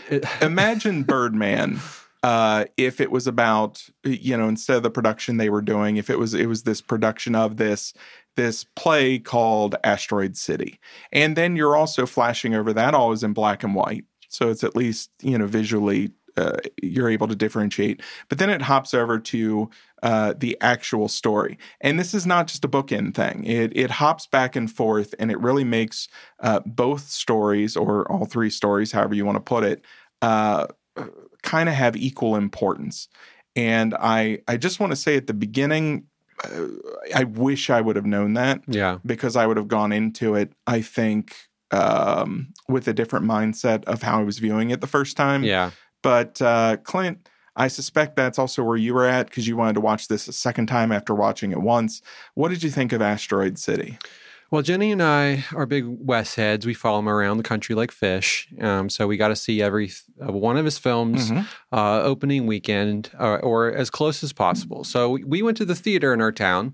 [0.42, 1.80] Imagine Birdman.
[2.24, 6.10] Uh, if it was about you know instead of the production they were doing if
[6.10, 7.94] it was it was this production of this
[8.36, 10.80] this play called asteroid city.
[11.12, 14.06] And then you're also flashing over that always in black and white.
[14.30, 18.02] So it's at least you know visually uh, you're able to differentiate.
[18.28, 19.70] But then it hops over to
[20.04, 21.58] uh, the actual story.
[21.80, 23.46] And this is not just a bookend thing.
[23.46, 26.10] It, it hops back and forth and it really makes
[26.42, 29.86] uh, both stories or all three stories however you want to put it
[30.22, 30.68] uh,
[31.44, 33.08] kind of have equal importance.
[33.56, 36.15] And I, I just want to say at the beginning, uh,
[37.16, 40.54] I wish I would have known that yeah because I would have gone into it,
[40.68, 41.36] I think,
[41.72, 45.44] um, with a different mindset of how I was viewing it the first time.
[45.44, 45.72] yeah
[46.02, 49.82] But uh, Clint, I suspect that's also where you were at because you wanted to
[49.82, 52.02] watch this a second time after watching it once.
[52.34, 53.98] What did you think of Asteroid City?
[54.56, 56.66] Well, Jenny and I are big Wes heads.
[56.66, 58.48] We follow him around the country like fish.
[58.62, 59.92] Um, so we got to see every
[60.26, 61.46] uh, one of his films Mhm.
[61.74, 64.86] uh, opening weekend or, or as close as possible.
[64.86, 66.74] So we- we went to the theater in our town,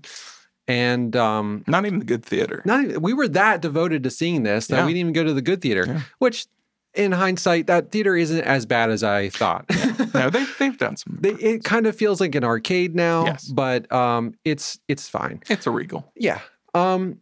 [0.68, 2.62] and um, Not even the good theater.
[2.64, 4.86] not even, we were that devoted to seeing this that Yeah.
[4.86, 5.84] we didn't even go to the good theater.
[5.88, 6.00] Yeah.
[6.20, 6.46] Which,
[6.94, 9.64] in hindsight, that theater isn't as bad as I thought.
[10.14, 11.18] no, they, they've done some.
[11.20, 13.46] They, it kind of feels like an arcade now, Yes.
[13.46, 15.42] but um, it's it's fine.
[15.50, 16.12] it's a regal.
[16.14, 16.38] Yeah.
[16.74, 17.18] Um,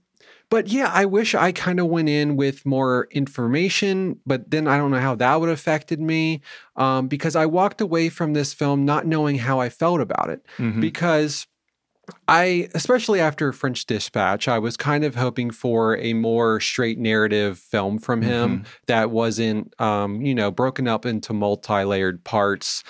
[0.50, 4.76] but yeah, I wish I kind of went in with more information, but then I
[4.76, 6.42] don't know how that would have affected me
[6.76, 10.44] um, because I walked away from this film not knowing how I felt about it
[10.58, 10.80] Mhm.
[10.80, 11.46] because
[12.26, 17.58] I, especially after French Dispatch, I was kind of hoping for a more straight narrative
[17.58, 18.66] film from him Mhm.
[18.86, 22.82] that wasn't, um, you know, broken up into multi layered parts.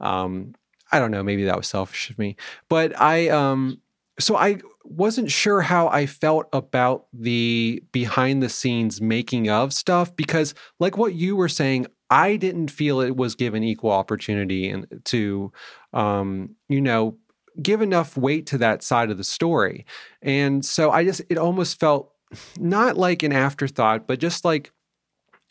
[0.00, 0.54] Um,
[0.90, 2.36] I don't know, maybe that was selfish of me,
[2.68, 3.80] but I, um,
[4.18, 10.14] so I wasn't sure how I felt about the behind the scenes making of stuff
[10.14, 14.86] because, like what you were saying, I didn't feel it was given equal opportunity and
[15.06, 15.52] to,
[15.92, 17.16] um, you know,
[17.60, 19.86] give enough weight to that side of the story.
[20.22, 22.12] And so I just, it almost felt
[22.58, 24.72] not like an afterthought, but just like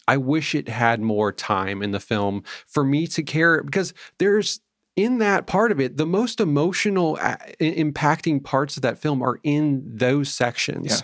[0.08, 4.60] I wish it had more time in the film for me to care because there's
[4.96, 9.40] in that part of it, the most emotional, uh, impacting parts of that film are
[9.44, 10.88] in those sections.
[10.90, 11.04] Yes.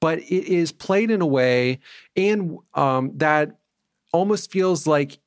[0.00, 1.80] But it is played in a way
[2.16, 3.56] and um, that
[4.12, 5.18] almost feels like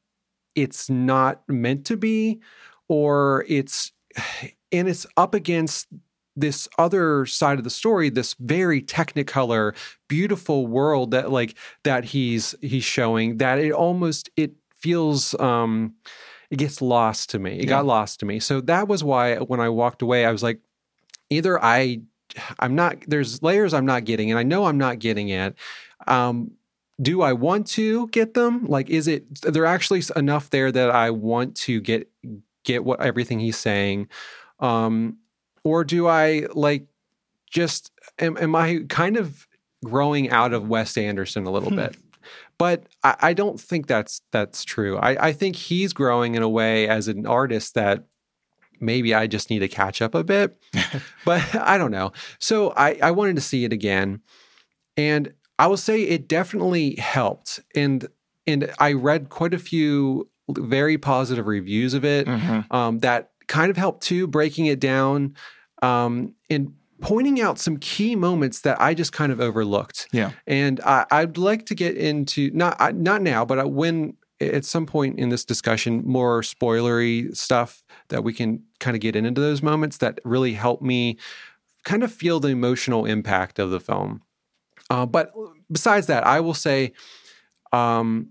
[0.56, 2.40] it's not meant to be,
[2.88, 3.92] or it's,
[4.72, 5.88] and it's up against
[6.36, 9.76] this other side of the story this very technicolor
[10.08, 15.94] beautiful world that like that he's he's showing that it almost it feels um
[16.52, 17.58] it gets lost to me.
[17.60, 17.70] It Yeah.
[17.70, 18.40] got lost to me.
[18.40, 20.60] So that was why when i walked away i was like
[21.30, 22.02] either i
[22.60, 25.56] i'm not there's layers i'm not getting and i know i'm not getting it.
[26.08, 26.52] Um
[27.02, 28.66] do i want to get them?
[28.66, 32.10] Like is it there actually enough there that i want to get
[32.66, 34.08] get what everything he's saying?
[34.60, 35.18] Um
[35.64, 36.88] or do i like
[37.50, 39.48] just am, am i kind of
[39.86, 41.78] growing out of wes anderson a little Hmm.
[41.78, 41.98] bit
[42.60, 44.98] but I, I don't think that's that's true.
[44.98, 48.04] I, I think he's growing in a way as an artist that
[48.82, 50.58] maybe i just need to catch up a bit.
[51.26, 52.12] But i don't know.
[52.38, 54.22] So i i wanted to see it again.
[54.96, 57.60] And i will say it definitely helped.
[57.76, 58.08] And
[58.48, 62.72] and i read quite a few very positive reviews of it Mhm.
[62.74, 65.36] um, that kind of helped too, breaking it down.
[65.82, 70.08] Um, and pointing out some key moments that I just kind of overlooked.
[70.12, 70.32] Yeah.
[70.48, 74.64] And I, I'd like to get into not I- not now, but I- when at
[74.66, 79.42] some point in this discussion, more spoilery stuff that we can kind of get into
[79.42, 81.18] those moments that really help me
[81.84, 84.22] kind of feel the emotional impact of the film.
[84.90, 85.34] Uh, but
[85.72, 86.94] besides that, I will say,
[87.74, 88.30] um,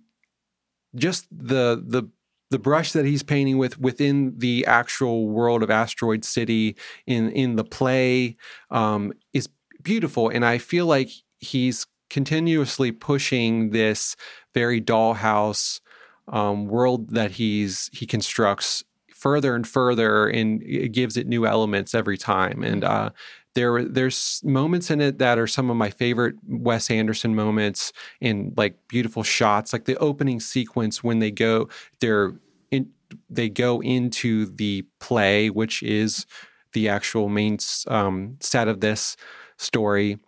[0.94, 2.04] just the the
[2.50, 7.56] the brush that he's painting with within the actual world of Asteroid City in in
[7.56, 8.36] the play
[8.70, 9.48] um, is
[9.82, 14.16] beautiful, and I feel like he's continuously pushing this
[14.54, 15.80] very dollhouse
[16.28, 18.84] um, world that he's he constructs
[19.14, 22.62] further and further, and it gives it new elements every time.
[22.62, 23.10] And uh,
[23.58, 28.52] there there's moments in it that are some of my favorite Wes Anderson moments in
[28.56, 31.68] like beautiful shots, like the opening sequence when they go
[32.00, 32.34] they're
[32.70, 32.88] in
[33.28, 36.26] they go into the play, which is
[36.72, 39.16] the actual main um, set of this
[39.56, 40.18] story.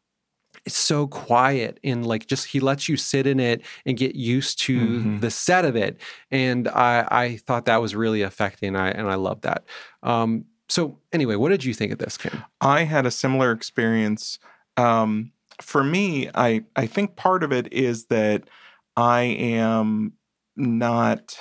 [0.67, 4.59] It's so quiet and like just he lets you sit in it and get used
[4.67, 5.21] to Mhm.
[5.21, 8.77] the set of it, and I I thought that was really affecting.
[8.77, 9.65] I and I love that.
[10.03, 12.45] Um, so anyway, what did you think of this, Kim?
[12.61, 14.39] I had a similar experience.
[14.77, 18.45] Um, for me, I I think part of it is that
[18.97, 20.13] I am
[20.57, 21.37] not.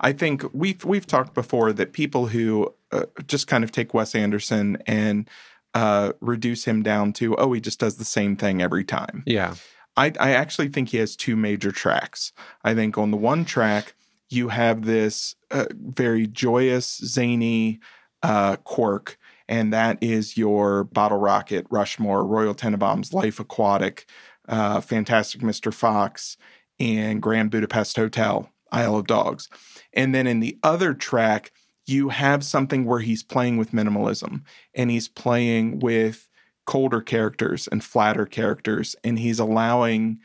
[0.00, 4.14] I think we've we've talked before that people who uh, just kind of take Wes
[4.14, 5.28] Anderson and
[5.74, 9.24] uh, reduce him down to oh he just does the same thing every time.
[9.26, 9.56] Yeah,
[9.96, 12.32] I, I actually think he has two major tracks.
[12.62, 13.94] I think on the one track,
[14.32, 17.80] you have this uh, very joyous, zany
[18.22, 19.18] uh, quirk,
[19.48, 24.06] and that is your Bottle Rocket, Rushmore, Royal Tenenbaums, Life Aquatic,
[24.48, 25.72] uh, Fantastic Mr.
[25.72, 26.36] Fox,
[26.78, 29.48] and Grand Budapest Hotel, Isle of Dogs.
[29.92, 31.52] And then in the other track,
[31.86, 34.42] you have something where he's playing with minimalism
[34.74, 36.28] and he's playing with
[36.64, 40.18] colder characters and flatter characters, and he's allowing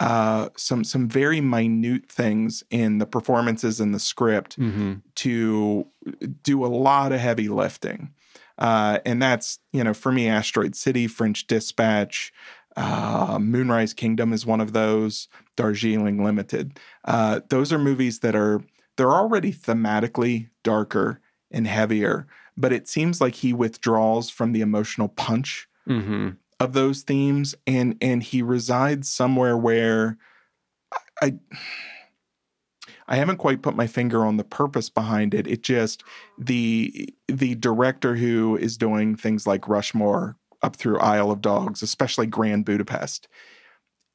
[0.00, 5.86] uh, some some very minute things in the performances and the script hmm to
[6.42, 8.10] do a lot of heavy lifting.
[8.58, 12.32] Uh, and that's, you know, for me, Asteroid City, French Dispatch,
[12.76, 16.78] uh, Moonrise Kingdom is one of those, Darjeeling Limited.
[17.04, 18.62] Uh, those are movies that are,
[18.96, 22.26] they're already thematically darker and heavier,
[22.56, 26.30] but it seems like he withdraws from the emotional punch hmm
[26.62, 30.18] of those themes and and he resides somewhere where
[31.20, 31.34] I
[33.08, 35.46] I haven't quite put my finger on the purpose behind it.
[35.46, 36.02] It just
[36.38, 42.26] the the director who is doing things like Rushmore up through Isle of Dogs, especially
[42.26, 43.28] Grand Budapest,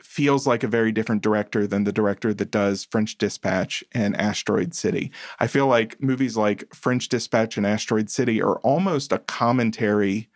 [0.02, 4.74] feels like a very different director than the director that does French Dispatch and Asteroid
[4.74, 5.12] City.
[5.40, 10.30] I feel like movies like French Dispatch and Asteroid City are almost a commentary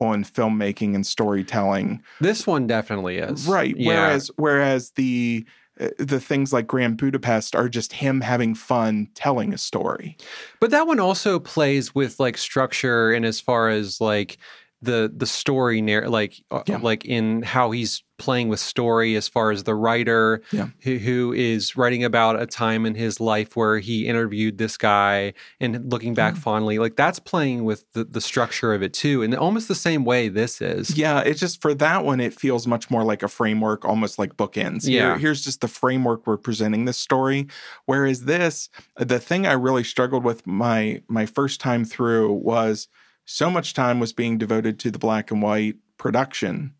[0.00, 2.02] on filmmaking and storytelling.
[2.20, 3.46] This one definitely is.
[3.46, 3.76] Right.
[3.76, 3.88] Yeah.
[3.88, 5.44] Whereas whereas the
[5.80, 10.16] uh, the things like Grand Budapest are just him having fun telling a story.
[10.60, 14.38] But that one also plays with like structure and as far as like
[14.82, 16.78] the the story narr- like uh, Yeah.
[16.78, 20.68] like in how he's playing with story as far as the writer Yeah.
[20.82, 25.32] who, who is writing about a time in his life where he interviewed this guy
[25.58, 26.42] and looking back Mm-hmm.
[26.42, 30.04] fondly like that's playing with the, the structure of it too in almost the same
[30.04, 33.28] way this is Yeah, it's just for that one, it feels much more like a
[33.28, 34.86] framework, almost like bookends.
[34.86, 35.18] Here- Yeah.
[35.18, 37.46] here's just the framework we're presenting this story.
[37.86, 42.88] Whereas this, the thing I really struggled with my my first time through was
[43.30, 46.74] so much time was being devoted to the black and white production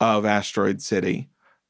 [0.00, 1.28] of Asteroid City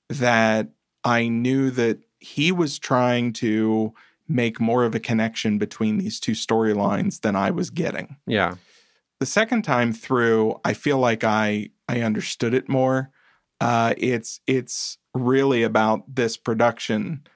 [0.08, 0.68] that
[1.04, 3.92] I knew that he was trying to
[4.28, 8.54] make more of a connection between these two storylines than I was getting yeah
[9.20, 13.10] the second time through, I feel like I I understood it more.
[13.60, 17.26] Uh, it's it's really about this production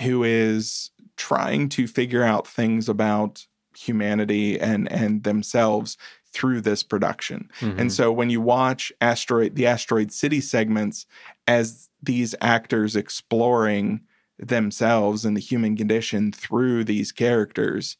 [0.00, 5.96] who is trying to figure out things about humanity and and themselves
[6.32, 7.50] through this production.
[7.60, 7.78] Mhm.
[7.78, 11.06] And so when you watch asteroid the asteroid city segments
[11.46, 14.00] as these actors exploring
[14.38, 17.96] themselves and the human condition through these characters,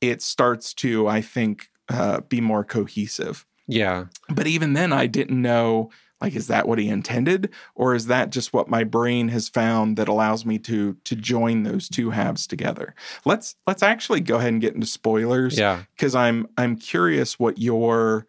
[0.00, 3.44] it starts to I think uh, be more cohesive.
[3.66, 5.90] yeah But even then, I didn't know
[6.22, 9.96] like is that what he intended, or is that just what my brain has found
[9.96, 12.94] that allows me to to join those two halves together?
[13.24, 17.58] Let's let's actually go ahead and get into spoilers yeah because I'm I'm curious what
[17.58, 18.26] your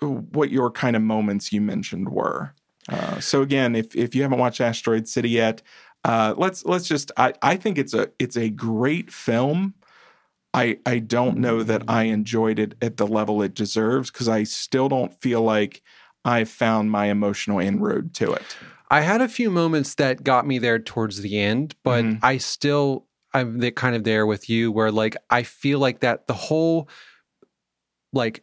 [0.00, 2.54] what your kind of moments you mentioned were.
[2.88, 5.62] Uh, so again, if if you haven't watched Asteroid City yet,
[6.04, 9.74] uh, let's let's just I, I think it's a it's a great film.
[10.52, 14.44] I I don't know that I enjoyed it at the level it deserves because I
[14.44, 15.82] still don't feel like
[16.24, 18.56] I found my emotional inroad to it.
[18.90, 22.18] I had a few moments that got me there towards the end, but Mhm.
[22.22, 23.06] I still
[23.36, 26.88] I'm kind of there with you where like I feel like that the whole
[28.12, 28.42] like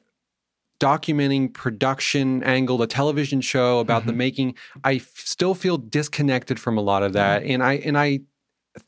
[0.82, 4.18] documenting production angle, the television show about the Mhm.
[4.18, 7.44] making, I f- still feel disconnected from a lot of that.
[7.44, 8.22] And I and I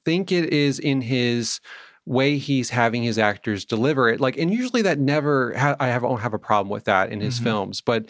[0.03, 1.61] think it is in his
[2.05, 4.19] way he's having his actors deliver it.
[4.19, 7.21] Like, and usually that never ha- I have don't have a problem with that in
[7.21, 7.43] his Mhm.
[7.43, 8.05] films, but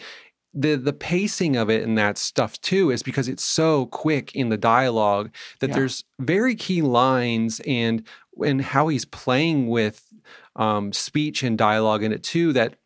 [0.54, 4.48] the the pacing of it and that stuff too is because it's so quick in
[4.50, 5.76] the dialogue that Yeah.
[5.76, 8.02] there's very key lines and
[8.44, 10.12] and how he's playing with
[10.56, 12.76] um, speech and dialogue in it too that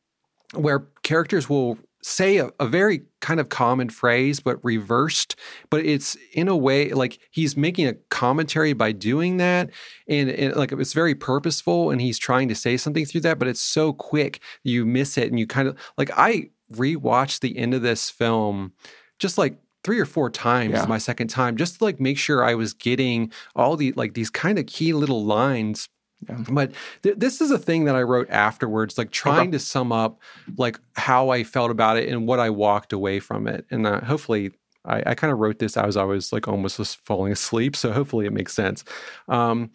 [0.54, 5.34] where characters will say a, a very kind of common phrase but reversed
[5.68, 9.68] but it's in a way like he's making a commentary by doing that
[10.08, 13.48] and, and like it's very purposeful and he's trying to say something through that but
[13.48, 17.74] it's so quick you miss it and you kind of like i rewatched the end
[17.74, 18.72] of this film
[19.18, 20.86] just like three or four times Yeah.
[20.86, 24.28] my second time just to like make sure i was getting all the like these
[24.30, 25.88] kind of key little lines
[26.28, 26.44] Yeah.
[26.50, 30.20] but th- this is a thing that I wrote afterwards, like trying to sum up
[30.56, 33.64] like how I felt about it and what I walked away from it.
[33.70, 34.50] And uh, hopefully,
[34.84, 37.76] I, I kind of wrote this as I was like almost just falling asleep.
[37.76, 38.82] So hopefully, it makes sense.
[39.28, 39.70] Um,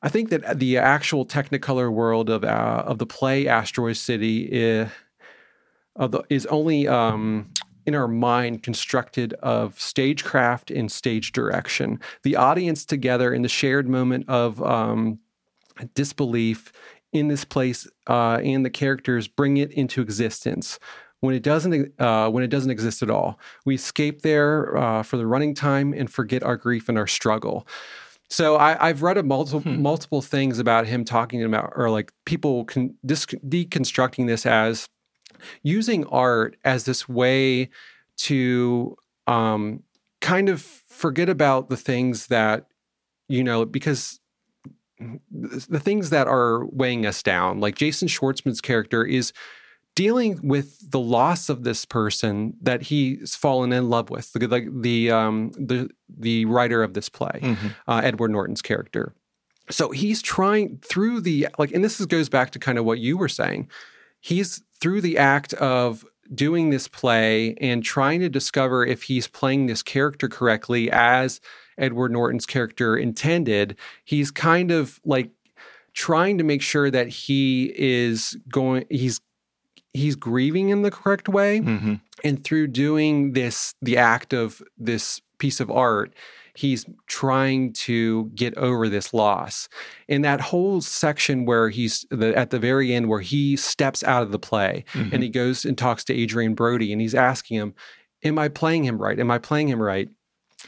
[0.00, 4.88] I think that the actual Technicolor world of uh, of the play Asteroid City is,
[5.98, 7.50] of the, is only um,
[7.86, 12.00] in our mind constructed of stagecraft and stage direction.
[12.22, 15.18] The audience together in the shared moment of um,
[15.94, 16.72] disbelief
[17.12, 20.78] in this place uh, and the characters bring it into existence
[21.20, 23.38] when it doesn't uh, when it doesn't exist at all.
[23.64, 27.66] We escape there uh, for the running time and forget our grief and our struggle.
[28.30, 29.82] So I, I've read a multiple Hmm.
[29.82, 34.88] multiple things about him talking about or like people con- dis- deconstructing this as
[35.62, 37.68] using art as this way
[38.18, 39.82] to um,
[40.20, 42.66] kind of forget about the things that
[43.28, 44.20] you know because
[45.30, 49.32] the things that are weighing us down like jason schwartzman's character is
[49.94, 54.66] dealing with the loss of this person that he's fallen in love with the like
[54.80, 57.74] the um the the writer of this play Mhm.
[57.86, 59.14] uh, Edward Norton's character.
[59.70, 62.98] So he's trying through the like, and this is, goes back to kind of what
[63.00, 63.68] you were saying.
[64.28, 66.04] He's through the act of
[66.34, 71.40] doing this play and trying to discover if he's playing this character correctly as
[71.78, 73.76] Edward Norton's character intended.
[74.04, 75.30] He's kind of like
[75.94, 78.84] trying to make sure that he is going.
[78.90, 79.20] He's
[79.94, 82.00] he's grieving in the correct way Mhm.
[82.22, 86.12] and through doing this the act of this piece of art,
[86.58, 89.68] he's trying to get over this loss.
[90.08, 94.22] In that whole section where he's the, at the very end, where he steps out
[94.22, 95.12] of the play Mhm.
[95.12, 97.74] and he goes and talks to Adrien Brody and he's asking him,
[98.24, 99.18] Am I playing him right?
[99.20, 100.08] Am I playing him right?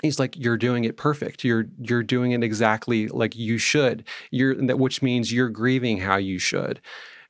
[0.02, 1.42] He's like, You're doing it perfect.
[1.42, 4.04] You're you're doing it exactly like you should.
[4.30, 6.80] You're which means you're grieving how you should.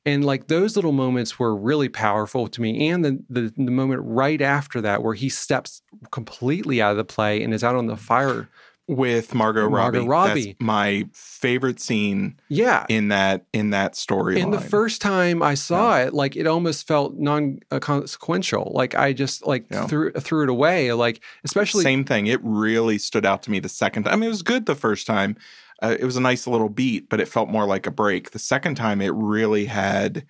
[0.05, 2.89] And like those little moments were really powerful to me.
[2.89, 5.81] And the, the the moment right after that where he steps
[6.11, 8.49] completely out of the play and is out on the fire.
[8.87, 9.99] with Margot Robbie.
[9.99, 10.45] Margot Robbie.
[10.47, 12.85] That's my favorite scene Yeah.
[12.89, 14.41] in that in that storyline.
[14.43, 18.71] And the first time I saw it, like it almost felt non consequential.
[18.73, 19.85] Like I just like Yeah.
[19.85, 20.91] threw threw it away.
[20.93, 22.27] Like especially same thing.
[22.27, 24.13] It really stood out to me the second time.
[24.13, 25.35] I mean, it was good the first time.
[25.81, 28.31] Uh, it was a nice little beat, but it felt more like a break.
[28.31, 30.25] The second time, it really had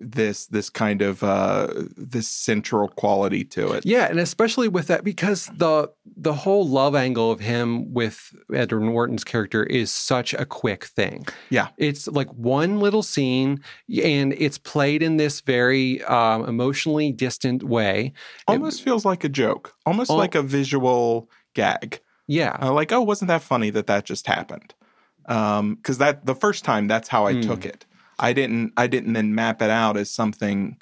[0.00, 3.84] this this kind of uh this central quality to it.
[3.84, 8.80] Yeah, and especially with that because the the whole love angle of him with Edward
[8.80, 11.26] Norton's character is such a quick thing.
[11.50, 11.68] Yeah.
[11.76, 13.60] It's like one little scene
[14.02, 18.12] and it's played in this very um, emotionally distant way.
[18.46, 22.00] Almost feels like a joke, almost Al- like a visual gag.
[22.26, 22.56] Yeah.
[22.60, 24.74] Uh, like, oh, wasn't that funny that that just happened?
[25.28, 27.40] Because that the first time, that's how I Hmm.
[27.42, 27.84] took it.
[28.20, 28.72] I didn't.
[28.76, 30.76] I didn't then map it out as something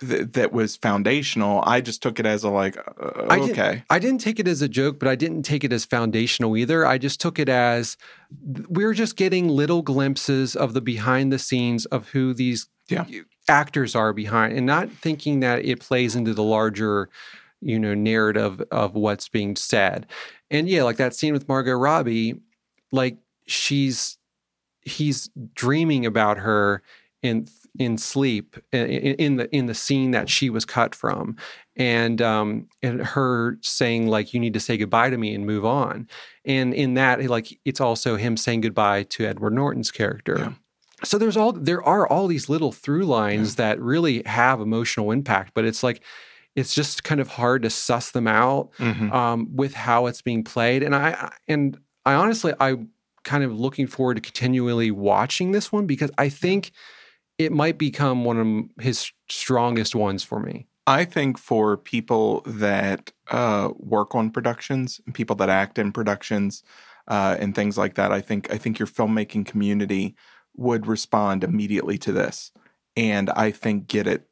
[0.00, 1.60] th- that was foundational.
[1.66, 4.46] I just took it as a like, uh, I didn't- okay, I didn't take it
[4.46, 6.86] as a joke, but I didn't take it as foundational either.
[6.86, 7.96] I just took it as
[8.68, 13.04] we're just getting little glimpses of the behind the scenes of who these Yeah.
[13.48, 17.08] actors are behind and not thinking that it plays into the larger,
[17.60, 20.06] you know, narrative of what's being said.
[20.52, 22.36] And yeah, like that scene with Margot Robbie,
[22.92, 23.16] like
[23.46, 24.18] she's
[24.82, 26.82] he's dreaming about her
[27.22, 27.46] in
[27.78, 31.36] in sleep in, in the in the scene that she was cut from
[31.76, 35.64] and um and her saying like you need to say goodbye to me and move
[35.64, 36.08] on
[36.44, 40.52] and in that like it's also him saying goodbye to edward norton's character Yeah.
[41.04, 45.52] so there's all there are all these little through lines that really have emotional impact
[45.54, 46.02] but it's like
[46.54, 49.12] it's just kind of hard to suss them out Mhm.
[49.12, 50.82] um, with how it's being played.
[50.82, 52.76] And I and I honestly I
[53.26, 56.70] kind of looking forward to continually watching this one because I think
[57.36, 58.38] it might become one
[58.78, 60.66] of his strongest ones for me.
[60.86, 66.62] I think for people that uh, work on productions, people that act in productions,
[67.08, 70.16] uh, and things like that, I think I think your filmmaking community
[70.56, 72.52] would respond immediately to this,
[72.96, 74.28] and I think get it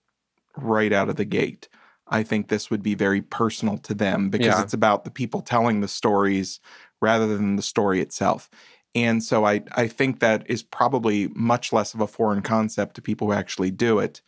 [0.57, 1.68] right out of the gate.
[2.09, 4.62] I think this would be very personal to them because Yeah.
[4.62, 6.61] it's about the people telling the stories
[7.01, 8.51] rather than the story itself.
[8.95, 13.03] And so I, I think that is probably much less of a foreign concept to
[13.03, 14.20] people who actually do it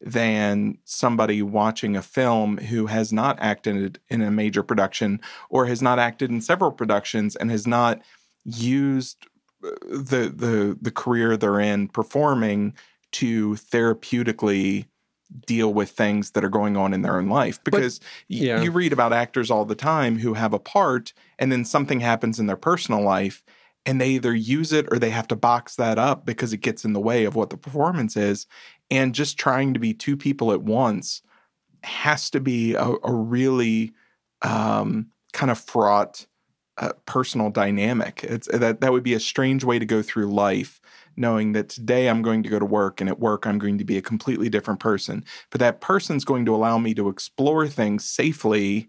[0.00, 5.82] than somebody watching a film who has not acted in a major production or has
[5.82, 8.00] not acted in several productions and has not
[8.44, 9.26] used
[9.62, 12.74] uh, the the the career they're in performing
[13.12, 14.86] to therapeutically
[15.46, 18.00] deal with things that are going on in their own life because
[18.30, 18.62] y- yeah.
[18.62, 22.40] you read about actors all the time who have a part and then something happens
[22.40, 23.44] in their personal life
[23.86, 26.84] and they either use it or they have to box that up because it gets
[26.84, 28.46] in the way of what the performance is
[28.90, 31.22] and just trying to be two people at once
[31.82, 33.92] has to be a, a really
[34.42, 36.26] um, kind of fraught
[36.78, 38.24] uh, personal dynamic.
[38.24, 40.80] It's that that would be a strange way to go through life
[41.16, 43.84] knowing that today I'm going to go to work and at work I'm going to
[43.84, 45.24] be a completely different person.
[45.50, 48.88] But that person's going to allow me to explore things safely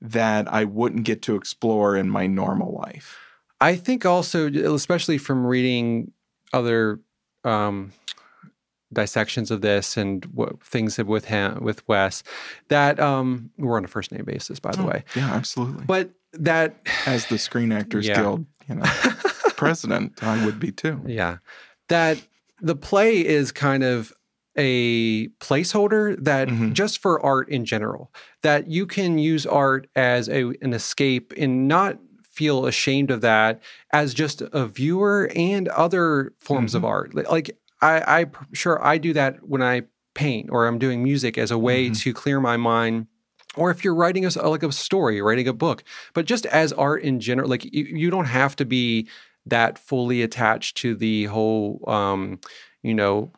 [0.00, 3.29] that I wouldn't get to explore in my normal life
[3.60, 6.12] I think also, especially from reading
[6.52, 7.00] other
[7.44, 7.92] um,
[8.92, 12.22] dissections of this and what things with him with Wes,
[12.68, 15.04] that um, we're on a first name basis, by the Oh, way.
[15.14, 18.22] yeah absolutely But that, as the Screen Actors Yeah.
[18.22, 18.82] Guild, you know,
[19.56, 21.00] president, I would be too.
[21.06, 21.38] yeah,
[21.88, 22.18] that
[22.60, 24.12] the play is kind of
[24.56, 26.72] a placeholder that Mhm.
[26.72, 31.66] just for art in general, that you can use art as a, an escape in
[31.68, 31.98] not
[32.30, 33.60] feel ashamed of that
[33.92, 36.88] as just a viewer and other forms of Mhm.
[36.88, 37.14] art.
[37.14, 37.50] Like
[37.82, 39.82] I, I sure I do that when I
[40.14, 41.98] paint or I'm doing music as a way Mhm.
[42.00, 43.06] to clear my mind.
[43.56, 45.82] Or if you're writing a, like a story, writing a book,
[46.14, 49.08] but just as art in general, like you, you don't have to be
[49.46, 52.38] that fully attached to the whole, um,
[52.82, 53.32] you know,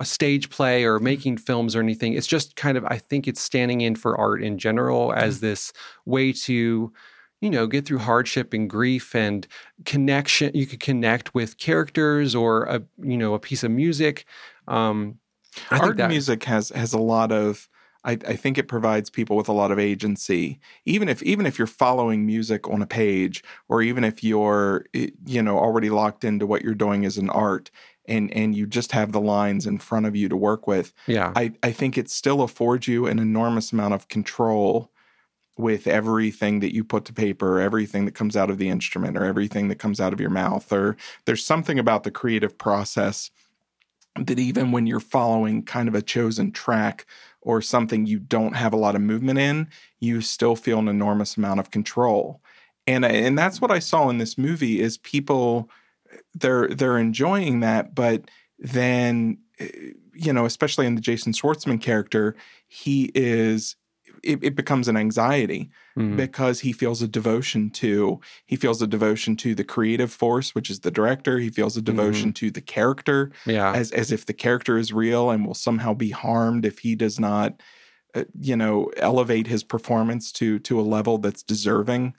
[0.00, 2.14] a stage play or making films or anything.
[2.14, 5.72] It's just kind of, I think it's standing in for art in general as this
[6.04, 6.92] way to,
[7.40, 9.46] you know, get through hardship and grief and
[9.84, 10.50] connection.
[10.54, 14.24] You could connect with characters or a, you know, a piece of music.
[14.66, 15.18] Um,
[15.70, 17.68] I Art think that, music has has a lot of
[18.04, 20.60] I, I think it provides people with a lot of agency.
[20.84, 25.42] Even if even if you're following music on a page, or even if you're you
[25.42, 27.70] know already locked into what you're doing as an art,
[28.06, 30.92] and and you just have the lines in front of you to work with.
[31.06, 34.90] Yeah, I I think it still affords you an enormous amount of control
[35.56, 39.24] with everything that you put to paper, everything that comes out of the instrument, or
[39.24, 40.70] everything that comes out of your mouth.
[40.72, 43.30] Or there's something about the creative process
[44.16, 47.06] that even when you're following kind of a chosen track
[47.44, 49.68] or something you don't have a lot of movement in,
[50.00, 52.40] you still feel an enormous amount of control.
[52.86, 55.70] And and that's what I saw in this movie is people
[56.34, 59.68] they're they're enjoying that, but then eh,
[60.14, 62.36] you know, especially in the Jason Schwartzman character,
[62.68, 63.76] he is
[64.24, 66.16] it, it becomes an anxiety mm-hmm.
[66.16, 70.70] because he feels a devotion to he feels a devotion to the creative force, which
[70.70, 71.38] is the director.
[71.38, 72.46] He feels a devotion mm-hmm.
[72.46, 76.10] to the character, yeah, as as if the character is real and will somehow be
[76.10, 77.62] harmed if he does not,
[78.14, 82.14] uh, you know, elevate his performance to to a level that's deserving.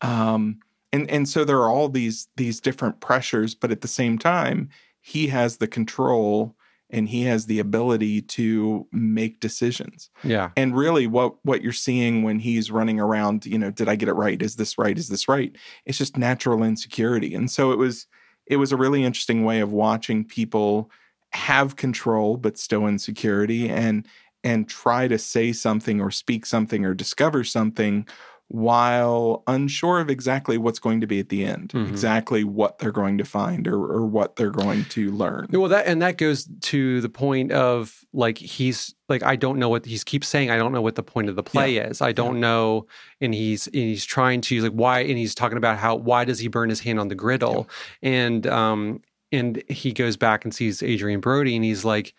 [0.00, 0.60] Um,
[0.92, 4.70] and and so there are all these these different pressures, but at the same time,
[5.00, 6.55] he has the control
[6.90, 10.10] and he has the ability to make decisions.
[10.22, 10.50] Yeah.
[10.56, 14.08] And really what what you're seeing when he's running around, you know, did I get
[14.08, 14.40] it right?
[14.40, 14.96] Is this right?
[14.96, 15.54] Is this right?
[15.84, 17.34] It's just natural insecurity.
[17.34, 18.06] And so it was
[18.46, 20.90] it was a really interesting way of watching people
[21.32, 24.06] have control but still insecurity and
[24.44, 28.06] and try to say something or speak something or discover something
[28.48, 31.90] while unsure of exactly what's going to be at the end, mm-hmm.
[31.90, 35.48] exactly what they're going to find or, or what they're going to learn.
[35.50, 39.68] Well, that and that goes to the point of like he's like I don't know
[39.68, 40.50] what he keeps saying.
[40.50, 41.88] I don't know what the point of the play yeah.
[41.88, 42.00] is.
[42.00, 42.40] I don't yeah.
[42.40, 42.86] know,
[43.20, 46.38] and he's and he's trying to like why, and he's talking about how why does
[46.38, 47.68] he burn his hand on the griddle,
[48.00, 48.10] yeah.
[48.10, 49.00] and um
[49.32, 52.14] and he goes back and sees Adrien Brody, and he's like,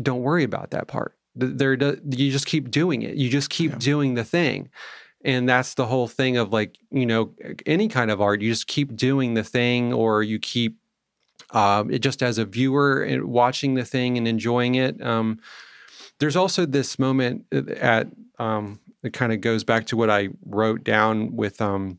[0.00, 1.16] don't worry about that part.
[1.34, 3.16] There, you just keep doing it.
[3.16, 4.70] You just keep doing the thing
[5.24, 7.32] and that's the whole thing of like you know
[7.66, 10.76] any kind of art you just keep doing the thing or you keep
[11.50, 15.00] um, it just as a viewer watching the thing and enjoying it.
[15.02, 15.40] Um,
[16.20, 18.08] there's also this moment at
[18.38, 21.98] um, it kind of goes back to what i wrote down with um,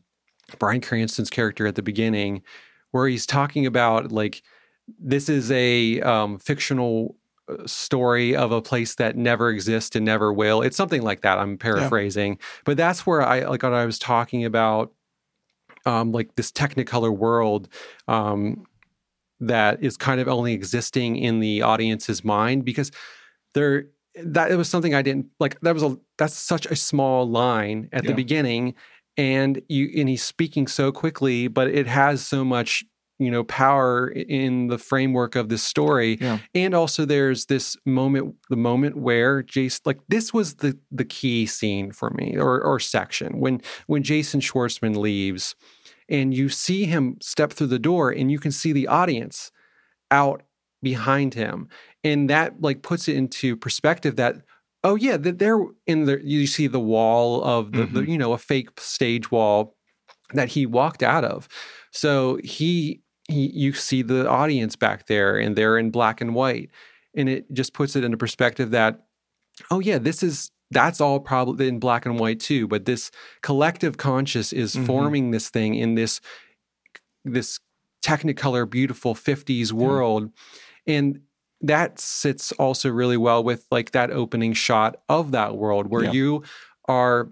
[0.58, 2.42] bryan cranston's character at the beginning
[2.90, 4.42] where he's talking about like
[4.98, 7.16] this is a um, fictional
[7.66, 10.62] story of a place that never exists and never will.
[10.62, 11.38] It's something like that.
[11.38, 12.46] I'm paraphrasing, yeah.
[12.64, 14.92] but that's where I like what I was talking about,
[15.86, 17.68] um, like this Technicolor world.
[18.08, 18.66] Um,
[19.40, 22.92] that is kind of only existing in the audience's mind because
[23.54, 27.28] there that it was something I didn't like that was a that's such a small
[27.28, 28.10] line at yeah.
[28.10, 28.74] the beginning
[29.16, 32.84] and you and he's speaking so quickly but it has so much
[33.20, 36.38] you know power in the framework of this story yeah.
[36.54, 41.46] and also there's this moment the moment where jason like this was the the key
[41.46, 45.54] scene for me or or section when when jason schwartzman leaves
[46.08, 49.52] and you see him step through the door and you can see the audience
[50.10, 50.42] out
[50.82, 51.68] behind him
[52.02, 54.36] and that like puts it into perspective that
[54.82, 57.94] oh yeah that they're in the you see the wall of the, mm-hmm.
[57.94, 59.76] the you know a fake stage wall
[60.32, 61.48] that he walked out of
[61.92, 63.02] so he
[63.32, 66.70] you see the audience back there and they're in black and white
[67.14, 69.06] and it just puts it into perspective that
[69.70, 73.10] oh yeah this is that's all probably in black and white too but this
[73.42, 74.86] collective conscious is mm-hmm.
[74.86, 76.20] forming this thing in this
[77.24, 77.58] this
[78.04, 80.30] technicolor beautiful 50s world
[80.86, 80.94] yeah.
[80.94, 81.20] and
[81.60, 86.12] that sits also really well with like that opening shot of that world where yeah.
[86.12, 86.42] you
[86.88, 87.30] are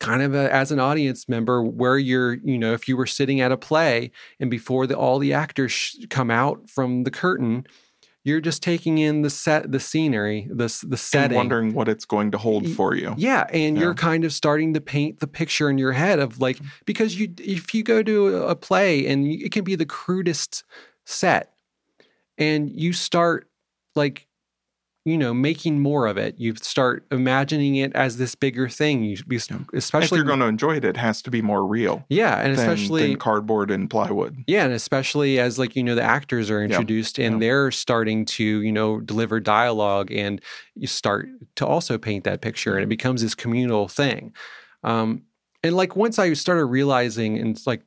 [0.00, 3.40] kind of a, as an audience member where you're you know if you were sitting
[3.40, 7.66] at a play and before the, all the actors sh- come out from the curtain
[8.24, 11.30] you're just taking in the set the scenery the, the setting.
[11.30, 13.14] and wondering what it's going to hold for you.
[13.16, 13.82] yeah and yeah.
[13.82, 16.68] you're kind of starting to paint the picture in your head of like mm-hmm.
[16.84, 20.62] because you if you go to a play and it can be the crudest
[21.06, 21.52] set
[22.36, 23.48] and you start
[23.96, 24.27] like
[25.08, 26.38] you know making more of it.
[26.38, 29.04] You start imagining it as this bigger thing.
[29.04, 29.16] You
[29.72, 32.56] especially if you're going to enjoy it it has to be more real yeah and
[32.56, 34.44] than, especially than cardboard and plywood.
[34.46, 37.26] Yeah and especially as like you know the actors are introduced yeah.
[37.26, 37.48] and yeah.
[37.48, 40.40] they're starting to you know deliver dialogue and
[40.74, 44.34] you start to also paint that picture and it becomes this communal thing.
[44.84, 45.22] Um
[45.62, 47.82] and like once i started realizing and like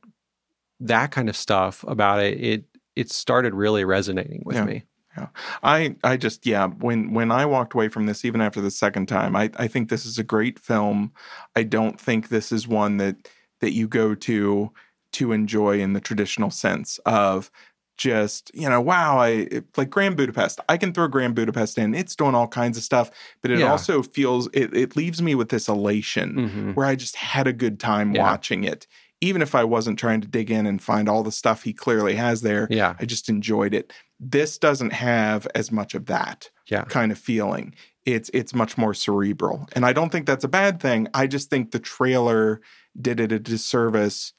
[0.80, 2.64] that kind of stuff about it it
[2.96, 4.64] it started really resonating with yeah.
[4.64, 4.84] me
[5.16, 5.26] yeah.
[5.62, 9.06] I I just yeah, when when I walked away from this even after the second
[9.06, 11.12] time, I I think this is a great film.
[11.56, 13.28] I don't think this is one that
[13.60, 14.72] that you go to
[15.12, 17.50] to enjoy in the traditional sense of
[17.98, 19.46] just you know wow i
[19.76, 23.10] like grand budapest i can throw grand budapest in it's doing all kinds of stuff
[23.42, 23.70] but it Yeah.
[23.70, 26.74] also feels it, it leaves me with this elation Mhm.
[26.74, 28.22] where i just had a good time Yeah.
[28.22, 28.86] watching it
[29.22, 32.14] even if i wasn't trying to dig in and find all the stuff he clearly
[32.14, 32.94] has there Yeah.
[33.00, 36.84] i just enjoyed it this doesn't have as much of that Yeah.
[36.84, 40.80] kind of feeling it's it's much more cerebral and i don't think that's a bad
[40.80, 42.60] thing i just think the trailer
[43.00, 44.32] did it a disservice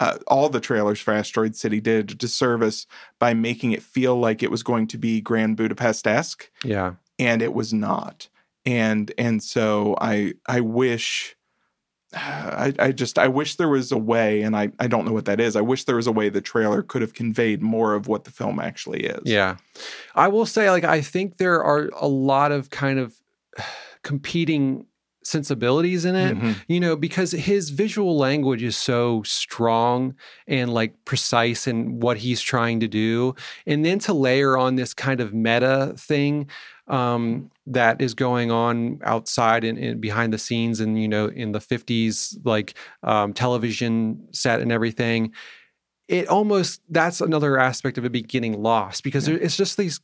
[0.00, 2.86] uh, all the trailers for asteroid city did a disservice
[3.20, 6.94] by making it feel like it was going to be grand budapest-esque Yeah.
[7.18, 8.28] and it was not
[8.64, 11.36] and and so i i wish
[12.14, 15.24] I, I just I wish there was a way, and I, I don't know what
[15.24, 15.56] that is.
[15.56, 18.30] I wish there was a way the trailer could have conveyed more of what the
[18.30, 19.22] film actually is.
[19.24, 19.56] Yeah.
[20.14, 23.14] I will say, like, I think there are a lot of kind of
[24.02, 24.86] competing
[25.24, 26.56] sensibilities in it, Mhm.
[26.66, 30.16] you know, because his visual language is so strong
[30.48, 33.36] and like precise in what he's trying to do.
[33.64, 36.48] And then to layer on this kind of meta thing
[36.88, 41.52] um, that is going on outside and, and behind the scenes and, you know, in
[41.52, 45.32] the 50s, like um, television set and everything
[46.08, 49.36] it almost that's another aspect of it being getting lost because Yeah.
[49.40, 50.00] it's just these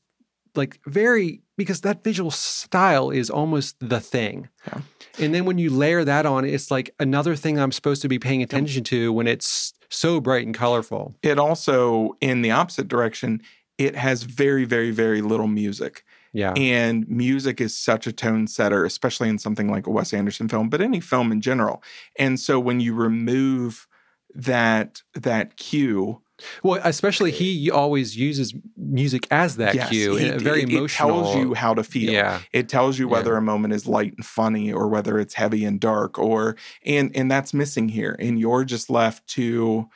[0.55, 4.81] like very because that visual style is almost the thing Yeah.
[5.19, 8.19] and then when you layer that on it's like another thing i'm supposed to be
[8.21, 13.43] paying attention to when it's so bright and colorful It also, in the opposite direction,
[13.77, 16.05] it has very, very, very little music.
[16.33, 20.49] Yeah And music is such a tone setter, especially in something like a Wes Anderson
[20.49, 21.83] film, but any film in general.
[22.19, 23.87] And so when you remove
[24.35, 26.23] that that cue,
[26.63, 30.85] well especially eh he always uses music as that yes, cue a very it, emotional
[30.85, 32.23] It tells you how to feel.
[32.23, 33.09] yeah It tells you Yeah.
[33.09, 37.15] whether a moment is light and funny or whether it's heavy and dark or and
[37.17, 38.17] and that's missing here.
[38.19, 39.89] And you're just left to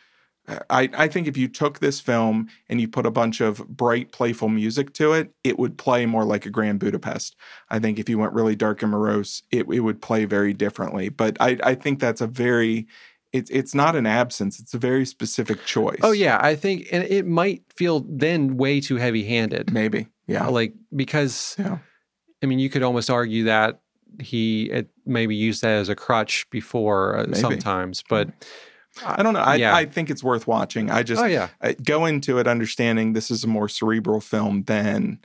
[0.48, 4.10] I, I think if you took this film and you put a bunch of bright,
[4.12, 7.36] playful music to it, it would play more like a Grand Budapest.
[7.70, 11.08] I think if you went really dark and morose, it, it would play very differently.
[11.10, 12.86] But I, I think that's a very
[13.32, 16.00] it's it's not an absence, it's a very specific choice.
[16.02, 20.08] oh yeah i think and it might feel then way too heavy handed Maybe.
[20.26, 20.48] Yeah.
[20.48, 21.78] like because Yeah.
[22.42, 23.80] I mean, you could almost argue that
[24.20, 28.28] he it maybe used that as a crutch before uh, sometimes, but
[29.04, 29.40] I don't know.
[29.40, 29.74] I, Yeah.
[29.74, 30.90] I think it's worth watching.
[30.90, 34.64] I just oh yeah, uh, go into it understanding this is a more cerebral film
[34.64, 35.18] than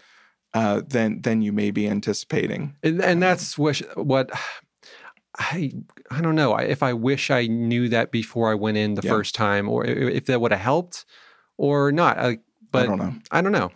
[0.54, 2.76] uh, than than you may be anticipating.
[2.84, 4.30] and, and that's what what
[5.38, 5.72] I
[6.10, 9.02] I don't know I- if I wish I knew that before I went in the
[9.04, 9.12] Yeah.
[9.12, 11.06] first time, or if that would have helped
[11.58, 12.18] or not.
[12.18, 12.40] I,
[12.72, 13.16] but I don't know.
[13.32, 13.72] I don't know.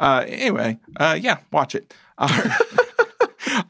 [0.00, 1.94] Uh, anyway, uh, yeah, watch it.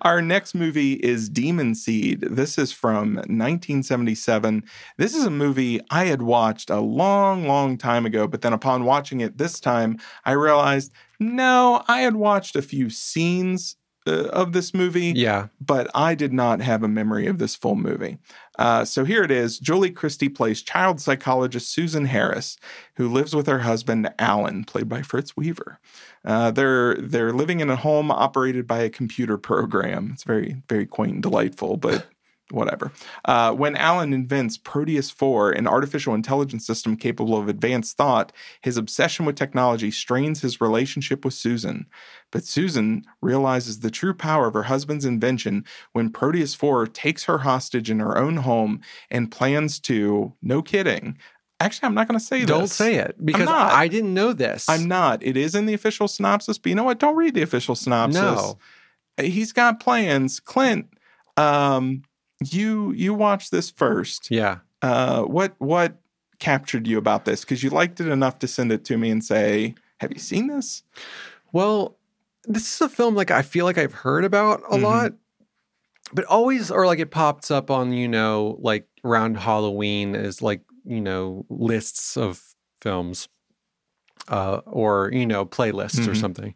[0.02, 2.22] Our, next movie is Demon Seed.
[2.22, 4.64] This is from 1977.
[4.98, 8.84] This is a movie I had watched a long, long time ago, but then upon
[8.84, 13.76] watching it this time, I realized no, I had watched a few scenes
[14.06, 15.12] uh, of this movie.
[15.14, 18.18] Yeah, but I did not have a memory of this full movie.
[18.58, 19.58] Uh, so here it is.
[19.58, 22.56] Julie Christie plays child psychologist Susan Harris,
[22.96, 25.78] who lives with her husband Alan, played by Fritz Weaver.
[26.24, 30.10] Uh, they're they're living in a home operated by a computer program.
[30.12, 32.06] It's very very quaint and delightful, but.
[32.52, 32.92] Whatever.
[33.24, 38.30] Uh, when Alan invents Proteus 4, an artificial intelligence system capable of advanced thought,
[38.60, 41.86] his obsession with technology strains his relationship with Susan.
[42.30, 47.38] But Susan realizes the true power of her husband's invention when Proteus 4 takes her
[47.38, 51.16] hostage in her own home and plans to, no kidding.
[51.58, 52.48] Actually, I'm not going to say this.
[52.48, 52.74] don't this.
[52.74, 53.48] say it because.
[53.48, 54.68] I didn't know this.
[54.68, 55.22] I'm not.
[55.22, 56.98] It is in the official synopsis, but you know what?
[56.98, 58.20] Don't read the official synopsis.
[58.20, 58.58] No.
[59.18, 60.40] He's got plans.
[60.40, 60.92] Clint,
[61.36, 62.02] um,
[62.50, 64.30] you you watch this first.
[64.30, 64.58] Yeah.
[64.80, 65.98] Uh, what what
[66.38, 67.42] captured you about this?
[67.42, 70.46] Because you liked it enough to send it to me and say, "Have you seen
[70.48, 70.82] this?"
[71.52, 71.96] Well,
[72.44, 74.82] this is a film like I feel like I've heard about a Mhm.
[74.82, 75.12] lot,
[76.12, 80.62] but always or like it pops up on you know like around Halloween as like
[80.84, 82.42] you know lists of
[82.80, 83.28] films,
[84.28, 86.20] uh, or you know playlists or Mhm.
[86.20, 86.54] something.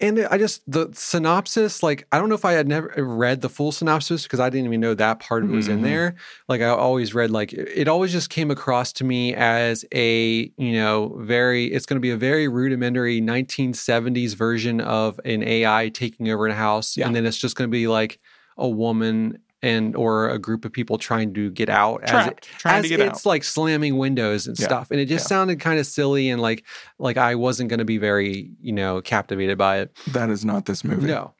[0.00, 3.48] And I just the synopsis, like I don't know if I had never read the
[3.48, 5.82] full synopsis because I didn't even know that part of it was in Mhm.
[5.82, 6.14] there.
[6.48, 10.72] Like I always read, like it always just came across to me as a you
[10.72, 11.66] know very.
[11.66, 16.54] It's going to be a very rudimentary 1970s version of an AI taking over a
[16.54, 17.06] house, Yeah.
[17.08, 18.20] and then it's just going to be like
[18.56, 22.76] a woman and or a group of people trying to get out as it, trying
[22.76, 23.28] as to get it's out.
[23.28, 25.28] like slamming windows and Yeah, stuff and it just yeah.
[25.36, 26.64] sounded kind of silly and like
[26.98, 30.66] like i wasn't going to be very you know captivated by it That is not
[30.66, 31.06] this movie.
[31.08, 31.34] no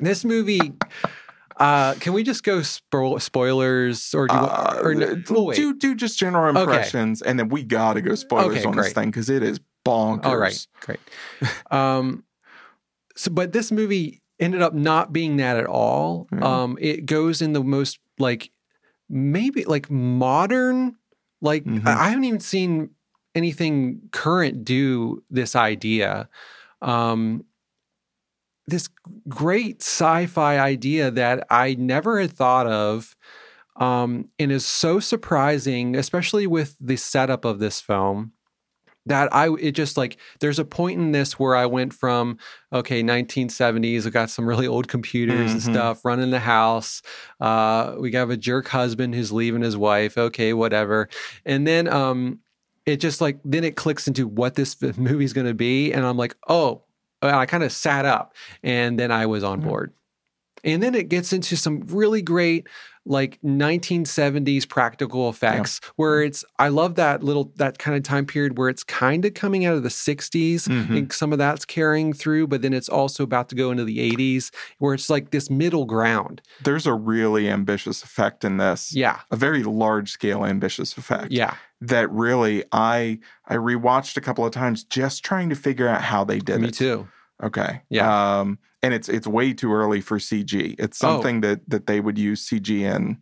[0.00, 0.72] this movie
[1.58, 5.56] Uh, can we just go spo- spoilers or do you, Uh, or no, we'll wait.
[5.56, 6.60] do do just general Okay.
[6.60, 10.24] impressions, and then we gotta go spoilers Okay, on this thing because it is bonkers.
[10.26, 11.00] All right, great.
[11.70, 12.24] Um,
[13.16, 16.28] so, but this movie ended up not being that at all.
[16.32, 16.42] Mhm.
[16.42, 18.50] Um, it goes in the most like
[19.08, 20.96] maybe like modern.
[21.40, 21.86] Like Mhm.
[21.86, 22.90] I I haven't even seen
[23.34, 26.28] anything current do this idea.
[26.82, 27.44] Um,
[28.66, 28.88] this
[29.28, 33.14] great sci-fi idea that I never had thought of.
[33.76, 38.32] Um, and is so surprising, especially with the setup of this film
[39.06, 42.38] that I it just like there's a point in this where I went from
[42.72, 45.64] okay 1970s I got some really old computers and Mhm.
[45.64, 47.02] stuff running the house
[47.40, 51.08] uh we have a jerk husband who's leaving his wife okay whatever
[51.44, 52.40] and then um
[52.84, 56.16] it just like then it clicks into what this movie's going to be and I'm
[56.16, 56.82] like oh
[57.22, 59.64] I kind of sat up and then I was on Mhm.
[59.64, 59.92] board
[60.64, 62.66] and then it gets into some really great
[63.06, 68.58] like 1970s practical effects where it's I love that little that kind of time period
[68.58, 70.96] where it's kind of coming out of the 60s Mhm.
[70.98, 73.98] and some of that's carrying through but then it's also about to go into the
[74.00, 76.42] 80s where it's like this middle ground.
[76.64, 78.94] There's a really ambitious effect in this.
[78.94, 79.20] Yeah.
[79.30, 81.32] A very large scale ambitious effect.
[81.32, 81.54] Yeah.
[81.80, 86.24] That really I I rewatched a couple of times just trying to figure out how
[86.24, 86.66] they did Me it.
[86.66, 87.08] Me too.
[87.42, 87.82] Okay.
[87.90, 88.38] Yeah.
[88.40, 90.74] Um, and it's it's way too early for CG.
[90.78, 91.14] It's Oh.
[91.14, 93.18] something that that they would use CG in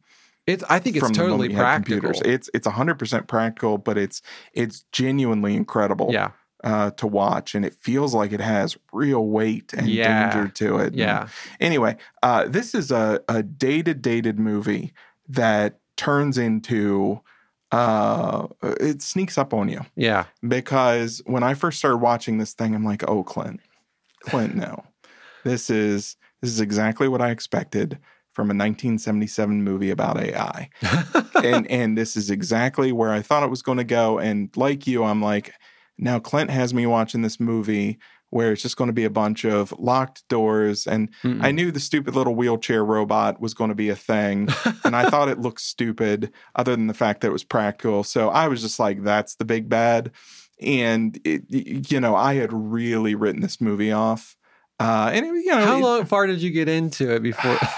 [0.46, 2.12] It's I think it's totally practical.
[2.24, 4.20] It's it's hundred percent practical, but it's
[4.52, 6.30] it's genuinely incredible Yeah.
[6.62, 10.30] uh, to watch, and it feels like it has real weight and Yeah.
[10.30, 10.86] danger to it.
[10.88, 11.28] And Yeah.
[11.60, 14.92] Anyway, uh, this is a a dated dated movie
[15.28, 17.20] that turns into
[17.72, 18.46] uh,
[18.80, 20.24] it sneaks up on you Yeah.
[20.46, 23.60] because when I first started watching this thing, I'm like, oh, Clint,
[24.24, 24.84] Clint, no,
[25.44, 27.98] this is this is exactly what I expected
[28.32, 30.68] from a 1977 movie about AI,
[31.42, 34.18] and and this is exactly where I thought it was going to go.
[34.18, 35.52] And like you, I'm like,
[35.98, 37.98] now Clint has me watching this movie
[38.30, 41.40] where it's just going to be a bunch of locked doors and Mm-mm.
[41.40, 44.48] I knew the stupid little wheelchair robot was going to be a thing,
[44.84, 48.02] and I thought it looked stupid, other than the fact that it was practical.
[48.02, 50.10] So I was just like, "That's the big bad,"
[50.60, 51.42] and it,
[51.90, 54.36] you know, I had really written this movie off,
[54.80, 57.58] uh, and it, you know, How it- long far did you get into it before?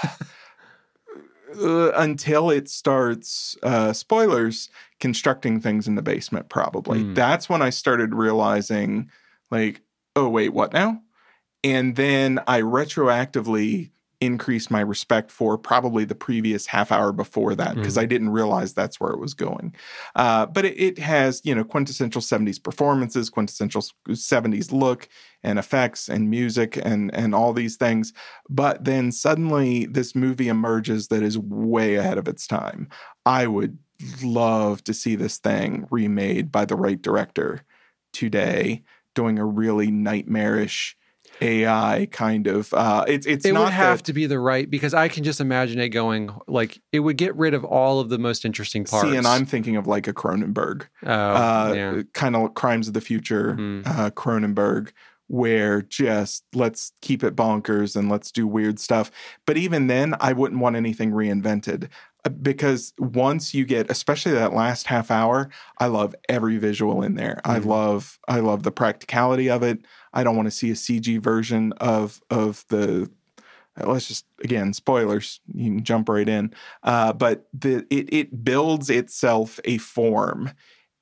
[1.61, 4.69] uh, until it starts uh, spoilers
[4.99, 7.15] constructing things in the basement probably Mm.
[7.15, 9.09] that's when i started realizing
[9.51, 9.81] like
[10.15, 11.01] oh wait what now
[11.63, 17.75] and then i retroactively increased my respect for probably the previous half hour before that
[17.75, 18.01] because Mm.
[18.01, 19.75] i didn't realize that's where it was going
[20.15, 25.07] uh, but it, it has you know quintessential 70s performances quintessential 70s look
[25.43, 28.11] and effects and music and and all these things
[28.49, 32.87] but then suddenly this movie emerges that is way ahead of its time.
[33.25, 33.77] I would
[34.23, 37.63] love to see this thing remade by the right director
[38.13, 38.83] today,
[39.15, 40.95] doing a really nightmarish
[41.41, 42.73] AI kind of.
[42.73, 45.23] Uh, it's it's it not would have that- to be the right because I can
[45.23, 48.83] just imagine it going like it would get rid of all of the most interesting
[48.85, 49.07] parts.
[49.09, 52.01] See, and I'm thinking of like a Cronenberg, oh, uh, yeah.
[52.13, 53.85] kind of Crimes of the Future, Mhm.
[53.87, 54.89] uh, Cronenberg,
[55.27, 59.11] where just let's keep it bonkers and let's do weird stuff.
[59.45, 61.89] But even then, I wouldn't want anything reinvented
[62.25, 67.15] uh, because once you get, especially that last half hour, I love every visual in
[67.15, 67.41] there.
[67.43, 67.65] I Mhm.
[67.65, 69.79] love, I love the practicality of it.
[70.17, 73.09] I don't want to see a CG version of of the.
[73.79, 75.41] uh, Let's just again spoilers.
[75.53, 80.51] You can jump right in, uh, but the it it builds itself a form,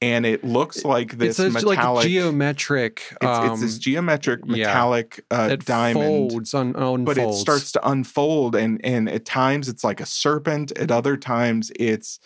[0.01, 2.03] and it looks like this it's a, metallic.
[2.03, 3.03] like geometric.
[3.22, 4.68] It's, um, it's this geometric yeah.
[4.68, 7.05] metallic uh, diamond, folds un, unfolds.
[7.05, 10.78] but it starts to unfold, and and at times it's like a serpent.
[10.78, 12.20] At other times it's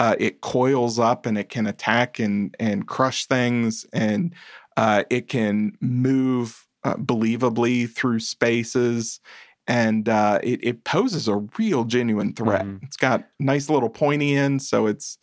[0.00, 4.34] uh, it coils up and it can attack and and crush things, and
[4.76, 9.20] uh, it can move uh, believably through spaces.
[9.66, 12.64] And uh, it, it poses a real genuine threat.
[12.64, 12.82] Mhm.
[12.82, 15.18] It's got nice little pointy ends, so it's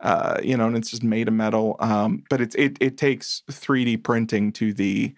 [0.00, 1.76] uh, you know, and it's just made of metal.
[1.80, 5.14] Um, but it's it it takes 3D printing to the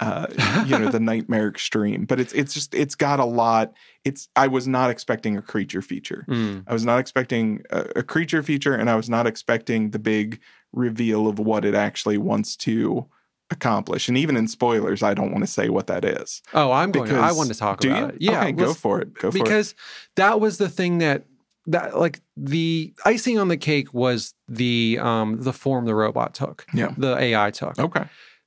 [0.00, 0.26] uh,
[0.66, 2.04] you know the nightmare extreme.
[2.04, 3.72] But it's it's just it's got a lot.
[4.04, 6.24] It's I was not expecting a creature feature.
[6.28, 6.64] Mm.
[6.66, 10.40] I was not expecting a, a creature feature, and I was not expecting the big
[10.72, 13.06] reveal of what it actually wants to
[13.50, 14.08] accomplish.
[14.08, 16.42] And even in spoilers, I don't want to say what that is.
[16.52, 17.08] Oh, I'm going.
[17.08, 18.08] To, I want to talk about you?
[18.08, 18.16] it.
[18.20, 19.14] Yeah, okay, go for it.
[19.14, 19.42] Go for it.
[19.42, 19.74] because
[20.16, 21.24] that was the thing that
[21.66, 26.66] that like the icing on the cake was the um the form the robot took.
[26.74, 26.92] Yeah.
[26.96, 27.78] The AI took.
[27.78, 28.04] Okay.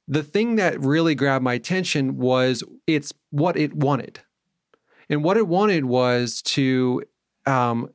[0.07, 4.19] The thing that really grabbed my attention was it's what it wanted.
[5.09, 7.03] And what it wanted was to
[7.45, 7.89] um,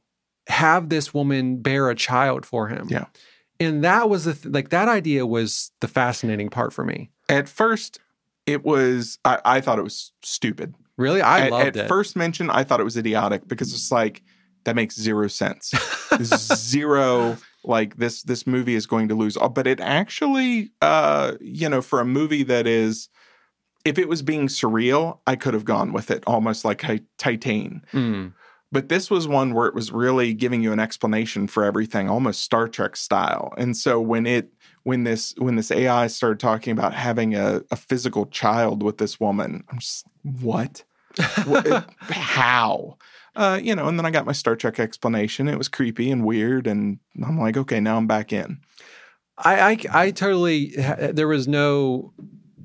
[0.48, 2.88] have this woman bear a child for him.
[2.90, 3.06] Yeah.
[3.58, 7.10] And that was the th- like that idea was the fascinating part for me.
[7.28, 7.98] At first,
[8.46, 10.74] it was I, I thought it was stupid.
[10.96, 11.88] Really, I at, loved at it.
[11.88, 14.22] first mention, I thought it was idiotic because it's like
[14.64, 15.72] that makes zero sense.
[16.22, 21.68] zero like this this movie is going to lose all but it actually uh you
[21.68, 23.08] know for a movie that is
[23.84, 26.84] if it was being surreal i could have gone with it almost like
[27.18, 28.32] titan Mm.
[28.72, 32.42] But this was one where it was really giving you an explanation for everything almost
[32.42, 34.52] star trek style and so when it
[34.82, 39.20] when this when this ai started talking about having a, a physical child with this
[39.20, 40.84] woman i'm just what
[41.44, 42.98] what, how?
[43.34, 45.48] Uh, you know, and then I got my Star Trek explanation.
[45.48, 48.60] It was creepy and weird, and I'm like, okay, now I'm back in.
[49.38, 52.14] I, I I totally there was no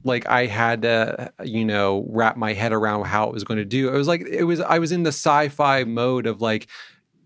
[0.04, 3.66] like I had to you know wrap my head around how it was going to
[3.66, 3.90] do.
[3.90, 6.68] It was like it was I was in the sci-fi mode of like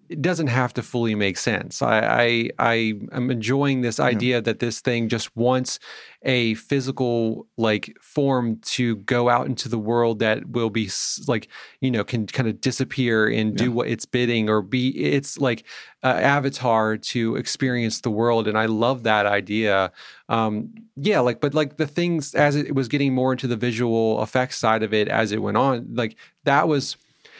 [0.10, 1.82] it doesn't have to fully make sense.
[1.82, 2.74] I I, I
[3.12, 5.80] am enjoying this idea that this thing just wants
[6.24, 10.90] a physical like form to go out into the world that will be
[11.28, 11.48] like
[11.82, 13.70] you know can kind of disappear and do Yeah.
[13.70, 15.64] what it's bidding or be it's like
[16.04, 19.92] uh, avatar to experience the world and i love that idea
[20.30, 24.22] um yeah like but like the things as it was getting more into the visual
[24.24, 26.98] effects side of it as it went on like that was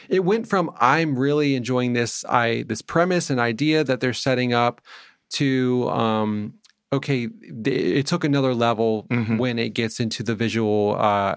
[0.08, 4.52] it went from i'm really enjoying this i this premise and idea that they're setting
[4.52, 4.80] up
[5.30, 6.54] to um
[6.92, 7.28] okay
[7.64, 9.38] it took another level Mhm.
[9.38, 11.36] when it gets into the visual uh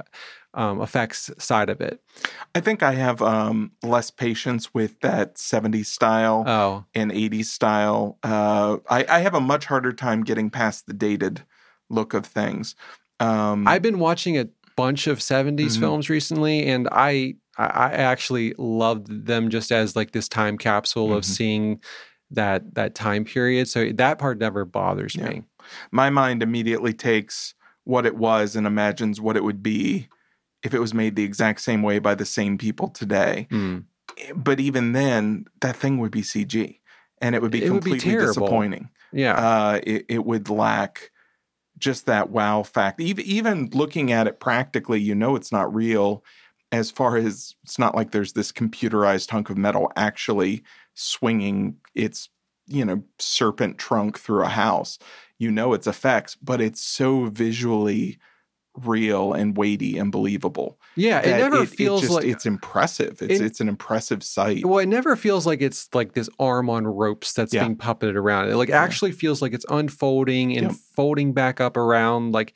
[0.55, 2.01] um, effects side of it
[2.55, 8.17] I think I have um, less patience with that 70s style oh and 80s style.
[8.23, 11.43] Uh, I, I have a much harder time getting past the dated
[11.91, 12.75] look of things.
[13.19, 15.79] Um, I've been watching a bunch of 70s Mhm.
[15.79, 21.13] films recently, and I I I actually loved them just as like this time capsule
[21.13, 21.27] of Mhm.
[21.27, 21.81] seeing
[22.31, 23.67] that that time period.
[23.67, 25.29] So that part never bothers Yeah.
[25.29, 25.43] me.
[25.91, 27.53] my mind immediately takes
[27.83, 30.07] what it was and imagines what it would be
[30.63, 33.47] if it was made the exact same way by the same people today.
[33.51, 33.85] Mm.
[34.35, 36.79] But even then, that thing would be CG
[37.21, 38.89] and it would be It would be completely disappointing.
[39.11, 41.11] Yeah, Uh, it, it would lack
[41.77, 42.99] just that wow fact.
[42.99, 46.23] Even, even looking at it practically, you know it's not real
[46.71, 50.61] as far as it's not like there's this computerized hunk of metal actually
[50.93, 52.29] swinging its
[52.67, 54.99] you know serpent trunk through a house
[55.39, 58.19] you know it's effects but it's so visually
[58.85, 61.19] real and weighty and believable yeah.
[61.21, 64.85] It never feels just, like it's impressive it's it- it's an impressive sight well, it
[64.87, 67.63] never feels like it's like this arm on ropes that's Yeah.
[67.63, 68.49] being puppeted around.
[68.49, 70.75] It like actually feels like it's unfolding and Yep.
[70.95, 72.53] folding back up around like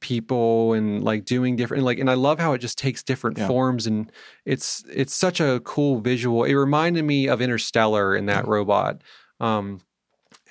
[0.00, 3.46] people and like doing different like and I love how it just takes different Yeah.
[3.46, 4.10] forms and
[4.44, 6.44] it's it's such a cool visual.
[6.44, 8.50] It reminded me of Interstellar in that Yeah.
[8.50, 9.02] robot.
[9.40, 9.80] Um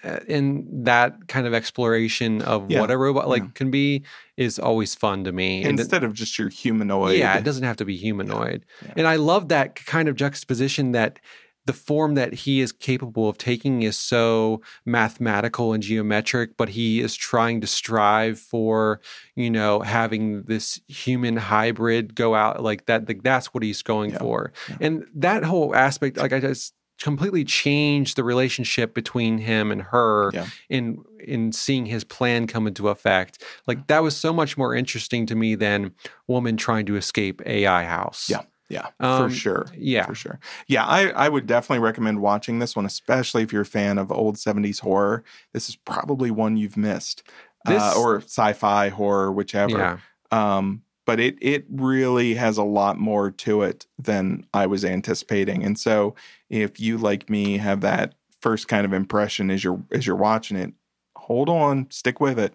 [0.03, 2.79] uh, and that kind of exploration of Yeah.
[2.81, 4.03] what a robot like can be
[4.37, 5.63] is always fun to me.
[5.63, 8.65] And instead of just your humanoid yeah, it doesn't have to be humanoid.
[8.95, 11.19] And I love that kind of juxtaposition that
[11.65, 16.99] the form that he is capable of taking is so mathematical and geometric, but he
[16.99, 18.99] is trying to strive for,
[19.35, 23.07] you know, having this human hybrid go out like that.
[23.07, 24.19] Like that's what he's going Yeah.
[24.19, 24.51] for.
[24.69, 24.75] Yeah.
[24.81, 30.31] And that whole aspect, like I just completely changed the relationship between him and her
[30.33, 30.47] Yeah.
[30.69, 33.41] in in seeing his plan come into effect.
[33.65, 35.93] Like that was so much more interesting to me than
[36.27, 38.27] woman trying to escape AI house.
[38.29, 38.41] Yeah.
[38.73, 40.05] Yeah Um, for sure Yeah.
[40.05, 40.39] for sure.
[40.67, 44.11] Yeah, I, I would definitely recommend watching this one, especially if you're a fan of
[44.11, 45.23] old 70s horror.
[45.53, 47.23] This is probably one you've missed.
[47.65, 49.77] This- uh, or sci-fi horror, whichever.
[49.77, 49.97] Yeah.
[50.31, 55.63] Um, but it it really has a lot more to it than I was anticipating.
[55.63, 56.15] And so
[56.49, 60.57] if you like me have that first kind of impression as you're as you're watching
[60.57, 60.73] it,
[61.15, 62.53] hold on, stick with it.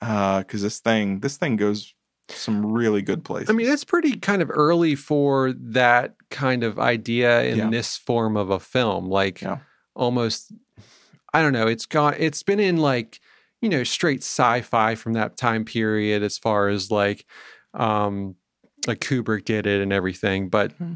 [0.00, 1.92] Uh, because this thing this thing goes
[2.30, 3.50] some really good places.
[3.50, 7.70] I mean, it's pretty kind of early for that kind of idea in Yeah.
[7.70, 9.08] this form of a film.
[9.08, 9.58] Like Yeah.
[9.94, 10.52] almost
[11.34, 13.20] I don't know, it's gone it's been in like,
[13.60, 17.24] you know, straight sci-fi from that time period as far as like
[17.74, 18.34] um
[18.86, 20.94] like Kubrick did it and everything, but Hmm.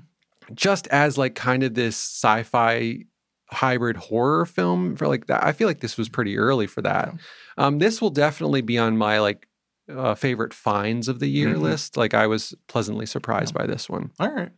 [0.55, 3.05] just as like kind of this sci-fi
[3.51, 5.45] hybrid horror film for like that.
[5.45, 7.15] I feel like this was pretty early for that.
[7.59, 9.47] Um, this will definitely be on my like
[9.89, 11.61] uh, favorite finds of the year Mhm.
[11.63, 11.97] list.
[11.97, 14.11] Like I was pleasantly surprised by this one.
[14.21, 14.51] All right.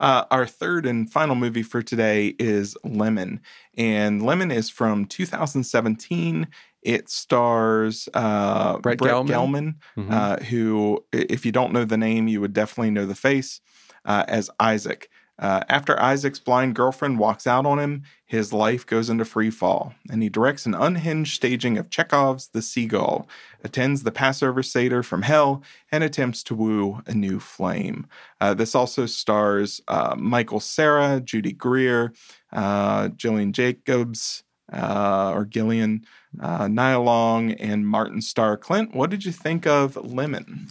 [0.00, 3.40] Uh, our third and final movie for today is Lemon.
[3.78, 6.48] And Lemon is from 2017.
[6.82, 9.74] It stars uh, Brett Gelman?
[9.96, 10.10] Mhm.
[10.10, 13.60] uh, who, if you don't know the name, you would definitely know the face
[14.04, 15.08] uh, as Isaac.
[15.38, 19.94] Uh, after Isaac's blind girlfriend walks out on him, his life goes into free fall,
[20.10, 23.28] and he directs an unhinged staging of Chekhov's The Seagull,
[23.64, 28.06] attends the Passover Seder from hell, and attempts to woo a new flame.
[28.40, 32.12] Uh, this also stars uh, Michael Cera, Judy Greer,
[32.52, 36.06] uh, Gillian Jacobs, uh, or Gillian,
[36.40, 38.56] uh, Nia Long, and Martin Starr.
[38.56, 40.68] Clint, what did you think of Lemon?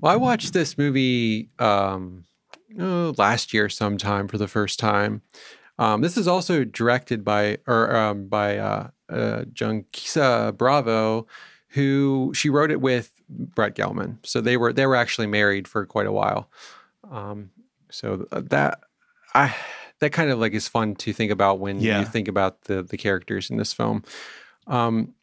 [0.00, 2.24] Well, I watched this movie um,
[2.78, 5.22] oh, last year sometime for the first time.
[5.78, 11.26] Um, this is also directed by or um, by uh, uh, Janicza Bravo,
[11.68, 14.18] who she wrote it with Brett Gelman.
[14.24, 16.50] So they were they were actually married for quite a while.
[17.10, 17.50] Um,
[17.90, 18.80] so that
[19.34, 19.54] I
[20.00, 22.00] that kind of like is fun to think about when Yeah.
[22.00, 24.04] you think about the the characters in this film.
[24.66, 25.14] Um,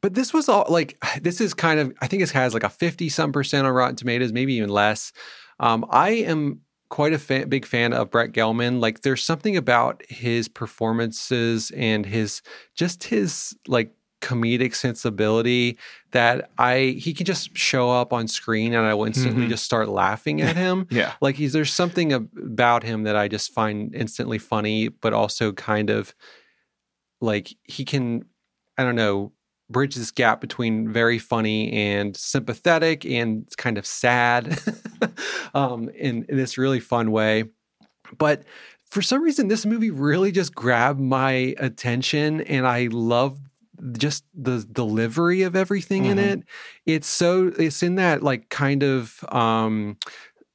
[0.00, 2.70] but this was all like this is kind of I think it has like a
[2.70, 5.12] fifty some percent on Rotten Tomatoes, maybe even less.
[5.60, 8.80] Um, I am quite a fa- big fan of Brett Gelman.
[8.80, 12.42] Like, there's something about his performances and his
[12.74, 15.76] just his like comedic sensibility
[16.12, 19.48] that I he can just show up on screen and I will instantly Mhm.
[19.48, 20.86] just start laughing at him.
[20.90, 21.14] Yeah.
[21.20, 25.90] Like he's there's something about him that I just find instantly funny, but also kind
[25.90, 26.14] of
[27.20, 28.24] like he can,
[28.78, 29.32] I don't know,
[29.72, 34.58] bridge this gap between very funny and sympathetic and kind of sad
[35.54, 37.44] um, in, in this really fun way.
[38.18, 38.44] But
[38.84, 43.40] for some reason, this movie really just grabbed my attention, and I love
[43.98, 46.32] just the delivery of everything in Mhm.
[46.32, 46.42] it.
[46.86, 49.96] It's so it's in that like kind of um,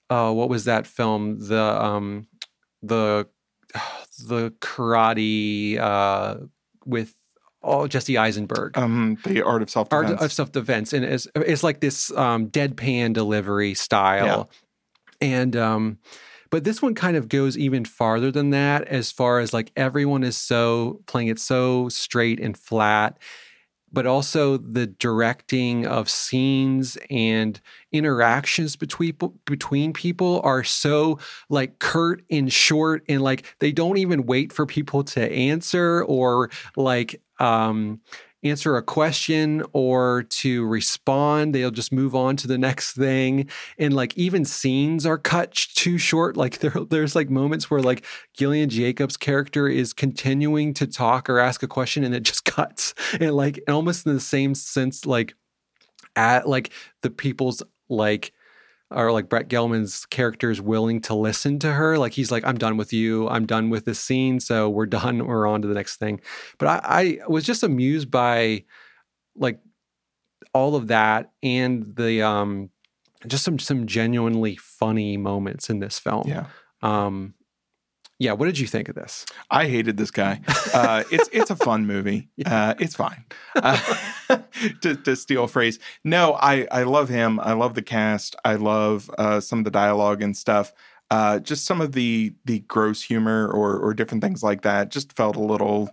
[0.09, 1.39] uh, what was that film?
[1.39, 2.27] The um,
[2.83, 3.27] the
[4.27, 6.37] the karate uh,
[6.85, 7.13] with
[7.67, 8.77] oh Jesse Eisenberg.
[8.77, 10.11] Um, the art of self defense.
[10.11, 14.49] Art of self defense, and it's it's like this um, deadpan delivery style,
[15.21, 15.97] and um,
[16.49, 20.23] but this one kind of goes even farther than that, as far as like everyone
[20.23, 23.17] is so playing it so straight and flat,
[23.91, 27.59] but also the directing of scenes and
[27.91, 29.15] interactions between
[29.45, 34.65] between people are so like curt and short and like they don't even wait for
[34.65, 38.01] people to answer or like um
[38.43, 41.53] answer a question or to respond.
[41.53, 43.49] They'll just move on to the next thing.
[43.77, 46.37] And like even scenes are cut too short.
[46.37, 51.39] Like there, there's like moments where like gillian jacobs character is continuing to talk or
[51.39, 52.93] ask a question and it just cuts.
[53.19, 55.35] And like almost in the same sense like
[56.15, 56.71] at like
[57.01, 58.33] the people's like
[58.89, 61.97] or like Brett Gelman's character is willing to listen to her.
[61.97, 63.27] Like he's like, I'm done with you.
[63.27, 64.39] I'm done with this scene.
[64.39, 65.25] So we're done.
[65.25, 66.21] We're on to the next thing.
[66.57, 68.63] But I, I was just amused by
[69.35, 69.59] like
[70.53, 72.69] all of that and the um
[73.27, 76.27] just some some genuinely funny moments in this film.
[76.27, 76.45] yeah.
[76.81, 77.33] Um
[78.19, 79.25] yeah, what did you think of this?
[79.51, 80.41] I hated this guy.
[80.73, 82.29] Uh, it's it's a fun movie.
[82.45, 83.23] Uh, it's fine.
[83.55, 83.79] Uh,
[84.81, 87.39] to, to steal a phrase, no, I I love him.
[87.39, 88.35] I love the cast.
[88.43, 90.73] I love uh, some of the dialogue and stuff.
[91.11, 95.13] Uh, just some of the the gross humor or or different things like that just
[95.13, 95.89] felt a little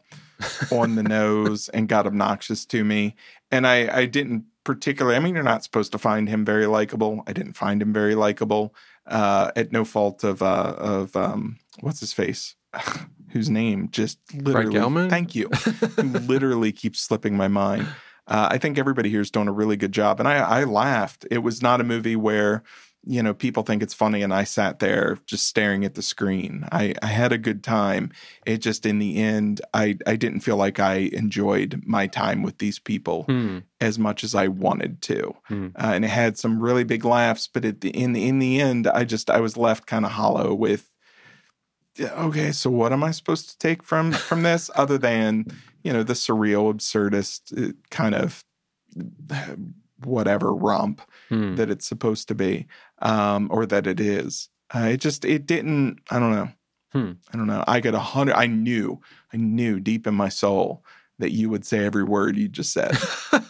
[0.73, 3.15] on the nose and got obnoxious to me.
[3.51, 5.17] And I I didn't particularly.
[5.17, 7.23] I mean, you're not supposed to find him very likable.
[7.27, 8.75] I didn't find him very likable.
[9.07, 12.55] Uh, at no fault of uh, of um, what's his face,
[13.31, 14.75] whose name just literally.
[14.75, 15.11] Gelman?
[15.11, 15.49] Thank you.
[16.27, 17.87] Literally keeps slipping my mind.
[18.27, 21.27] Uh, I think everybody here is doing a really good job, and I, I laughed.
[21.31, 22.63] It was not a movie where
[23.07, 26.67] you know people think it's funny, and I sat there just staring at the screen.
[26.73, 28.13] I, I had a good time.
[28.47, 32.57] It just in the end, I I didn't feel like I enjoyed my time with
[32.59, 33.59] these people Hmm.
[33.79, 35.67] as much as I wanted to, Hmm.
[35.77, 37.47] uh, and it had some really big laughs.
[37.53, 40.13] But at the, in the in the end, I just I was left kind of
[40.13, 40.89] hollow with.
[41.97, 45.47] Yeah, Okay, so what am I supposed to take from from this other than
[45.83, 48.45] you know the surreal, absurdist uh, kind of
[49.31, 49.57] uh,
[50.05, 51.55] whatever romp Hmm.
[51.57, 52.67] that it's supposed to be,
[53.01, 54.49] um, or that it is.
[54.75, 56.01] Uh, it just it didn't.
[56.11, 56.49] I don't know.
[56.93, 57.13] Hmm.
[57.33, 57.65] I don't know.
[57.67, 58.35] I got a hundred.
[58.37, 59.01] I knew.
[59.33, 60.85] I knew deep in my soul
[61.19, 62.97] that you would say every word you just said.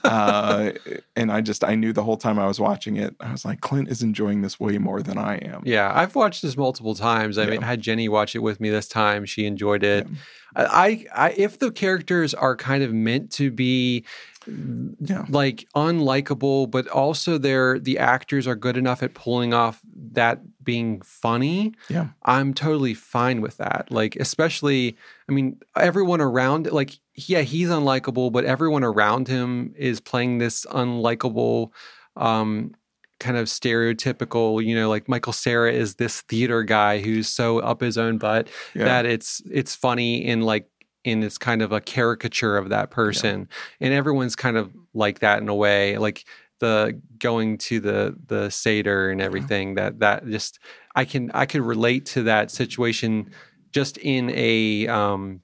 [0.05, 0.73] uh,
[1.17, 3.15] and I just I knew the whole time I was watching it.
[3.21, 5.63] I was like, Clint is enjoying this way more than I am.
[5.65, 7.39] Yeah, I've watched this multiple times.
[7.39, 7.67] I mean, Yeah.
[7.67, 9.25] I had Jenny watch it with me this time.
[9.25, 10.07] She enjoyed it.
[10.09, 10.17] Yeah.
[10.57, 14.05] I, I, if the characters are kind of meant to be
[14.47, 15.25] Yeah.
[15.29, 19.81] like unlikable, but also they're the actors are good enough at pulling off
[20.13, 21.73] that being funny.
[21.89, 22.09] Yeah.
[22.25, 23.89] I'm totally fine with that.
[23.91, 24.97] Like, especially,
[25.29, 30.65] I mean, everyone around, like, yeah, he's unlikable, but everyone around him is playing this
[30.67, 31.71] unlikable,
[32.17, 32.75] um,
[33.21, 37.81] kind of stereotypical, you know, like Michael Cera is this theater guy who's so up
[37.81, 38.85] his own butt Yeah.
[38.85, 40.69] that it's it's funny in like
[41.05, 43.49] in it's kind of a caricature of that person.
[43.81, 45.99] And everyone's kind of like that in a way.
[45.99, 46.25] Like
[46.61, 50.59] the going to the the Seder and everything that that just
[50.95, 53.31] I can I could relate to that situation
[53.73, 55.41] just in a um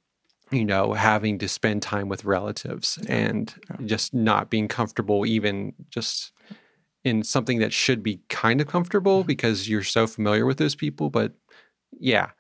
[0.53, 3.87] you know having to spend time with relatives and Yeah.
[3.87, 6.33] just not being comfortable even just
[7.05, 11.11] in something that should be kind of comfortable because you're so familiar with those people
[11.11, 11.33] but
[11.99, 12.31] yeah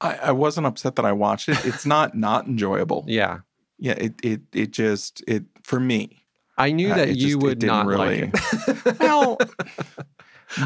[0.00, 1.64] I, I wasn't upset that I watched it.
[1.64, 3.04] It's not not enjoyable.
[3.08, 3.40] yeah
[3.78, 6.24] Yeah, it it it just it for me.
[6.56, 9.00] I knew Uh, that you just- would didn't really- like it.
[9.00, 9.38] Well,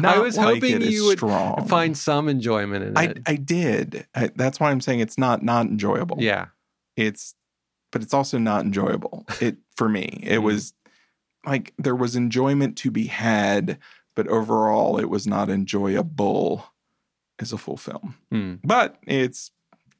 [0.01, 1.65] not was like hoping you would strong.
[1.67, 3.21] find some enjoyment in I it.
[3.25, 4.05] I did.
[4.13, 6.17] I, that's why I'm saying it's not not enjoyable.
[6.19, 6.47] yeah.
[6.95, 7.33] it's
[7.91, 10.43] but it's also not enjoyable it for me it Mhm.
[10.43, 10.73] was
[11.45, 13.79] like there was enjoyment to be had
[14.15, 16.65] but overall it was not enjoyable
[17.39, 18.55] as a full film Hmm.
[18.63, 19.51] but it's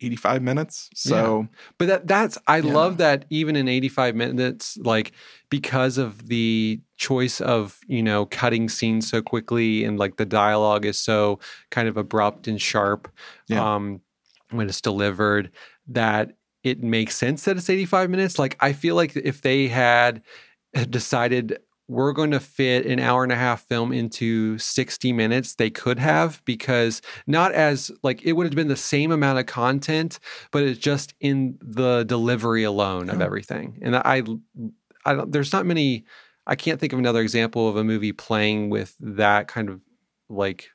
[0.02, 2.72] 85 minutes so But that that's I Yeah.
[2.74, 5.12] love that even in 85 minutes like
[5.50, 10.86] because of the choice of, you know, cutting scenes so quickly and like the dialogue
[10.86, 13.10] is so kind of abrupt and sharp
[13.48, 13.76] Yeah.
[13.76, 14.00] um
[14.52, 15.52] when it's delivered
[15.88, 16.32] that
[16.64, 18.40] it makes sense that it's 85 minutes.
[18.40, 20.22] Like I feel like if they had
[20.90, 21.60] decided
[21.90, 25.98] we're going to fit an hour and a half film into 60 minutes they could
[25.98, 30.20] have because not as like it would have been the same amount of content
[30.52, 33.80] but it's just in the delivery alone of everything.
[33.82, 34.24] And i
[35.06, 36.06] i don't there's not many
[36.46, 39.82] i can't think of another example of a movie playing with that kind of
[40.30, 40.70] like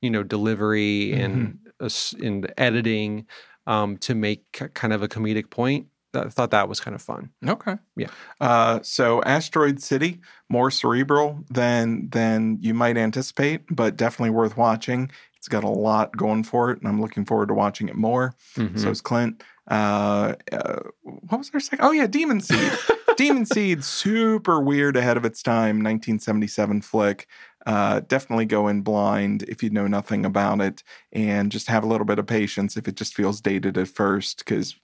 [0.00, 1.90] you know delivery and uh,
[2.22, 3.26] and editing
[3.66, 7.30] um to make kind of a comedic point i thought that was kind of fun
[7.46, 8.08] okay Yeah.
[8.40, 15.10] uh so asteroid city more cerebral than than you might anticipate but definitely worth watching
[15.36, 18.34] it's got a lot going for it and i'm looking forward to watching it more
[18.56, 18.78] Mhm.
[18.78, 19.42] So is Clint.
[19.70, 21.84] Uh, uh, what was our second?
[21.86, 22.70] Oh yeah, Demon Seed.
[23.16, 25.76] Demon Seed, super weird, ahead of its time.
[25.82, 27.26] 1977 flick.
[27.64, 31.86] Uh, definitely go in blind if you know nothing about it, and just have a
[31.86, 34.76] little bit of patience if it just feels dated at first, because.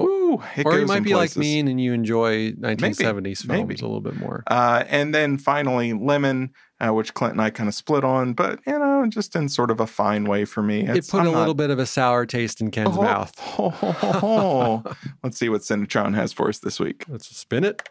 [0.00, 1.36] Ooh, it or you might be like places.
[1.36, 3.74] me and you enjoy 1970s films maybe.
[3.74, 7.68] a little bit more Uh, and then finally, Lemon, uh, which Clint and I kind
[7.68, 10.86] of split on, but you know, just in sort of a fine way for me.
[10.88, 13.38] it put I'm a not- little bit of a sour taste in ken's Oh, mouth
[13.38, 14.82] ho, ho.
[15.22, 17.04] Let's see what Cinetron has for us this week.
[17.08, 17.88] let's spin it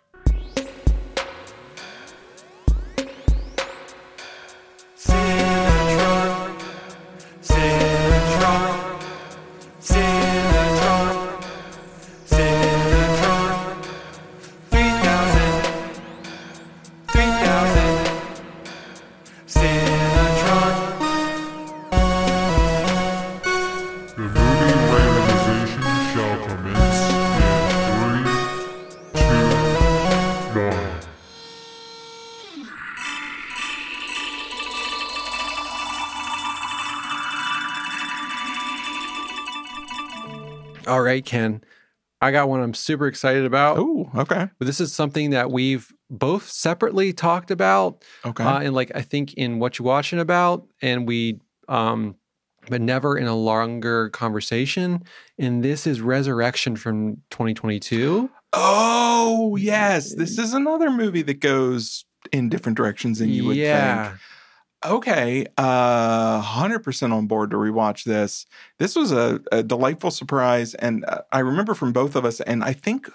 [41.21, 41.63] ken
[42.21, 44.47] i got one i'm super excited about Oh, okay.
[44.59, 48.43] but this is something that we've both separately talked about Okay.
[48.43, 52.15] uh, and like i think in what you're watching about and we um
[52.69, 55.01] but never in a longer conversation
[55.39, 60.13] and this is resurrection from 2022 oh, yes.
[60.15, 64.19] This is another movie that goes in different directions than you would yeah think.
[64.85, 65.45] Okay.
[65.57, 68.45] Uh, 100% on board to rewatch this.
[68.79, 70.73] This was a, a delightful surprise.
[70.75, 73.09] And uh, I remember from both of us, and I think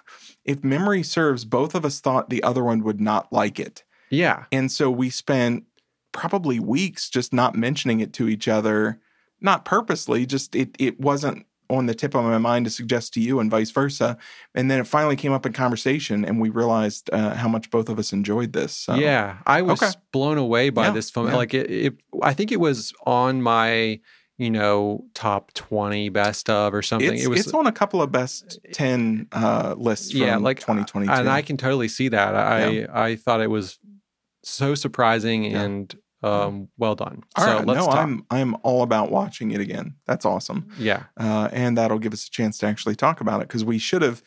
[0.44, 3.82] if memory serves, both of us thought the other one would not like it.
[4.10, 5.64] yeah And so we spent
[6.12, 9.01] probably weeks just not mentioning it to each other,
[9.40, 13.20] not purposely, just it it wasn't on the tip of my mind to suggest to
[13.20, 14.16] you and vice versa.
[14.55, 17.88] And then it finally came up in conversation and we realized uh, how much both
[17.88, 18.76] of us enjoyed this.
[18.76, 18.94] So.
[18.94, 19.93] Yeah, I was Okay.
[20.12, 21.28] blown away by Yeah, this film.
[21.28, 21.36] yeah.
[21.36, 24.01] Like it, it, I think it was on my,
[24.38, 27.14] you know, top twenty best of or something.
[27.14, 30.60] It's, it was, it's on a couple of best 10 uh, lists from yeah, like
[30.60, 31.10] 2022.
[31.12, 32.34] and I can totally see that.
[32.34, 33.78] I, I thought it was
[34.43, 35.62] so surprising Yeah.
[35.62, 35.94] and
[36.27, 37.23] um, well done.
[37.36, 37.97] All so right, let's no, talk.
[37.98, 39.94] I'm I'm all about watching it again.
[40.07, 40.69] That's awesome.
[40.78, 43.78] yeah, uh, and that'll give us a chance to actually talk about it because we
[43.78, 44.23] should have.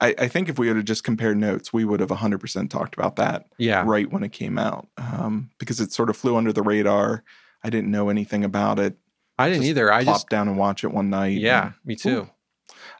[0.00, 2.94] I, I think if we would have just compared notes, we would have 100% talked
[2.96, 6.52] about that yeah, right when it came out um, because it sort of flew under
[6.52, 7.22] the radar.
[7.62, 8.96] I didn't know anything about it.
[9.38, 9.92] I didn't just either.
[9.92, 11.38] I just down and watch it one night.
[11.40, 12.22] yeah, and- me too.
[12.22, 12.30] Ooh.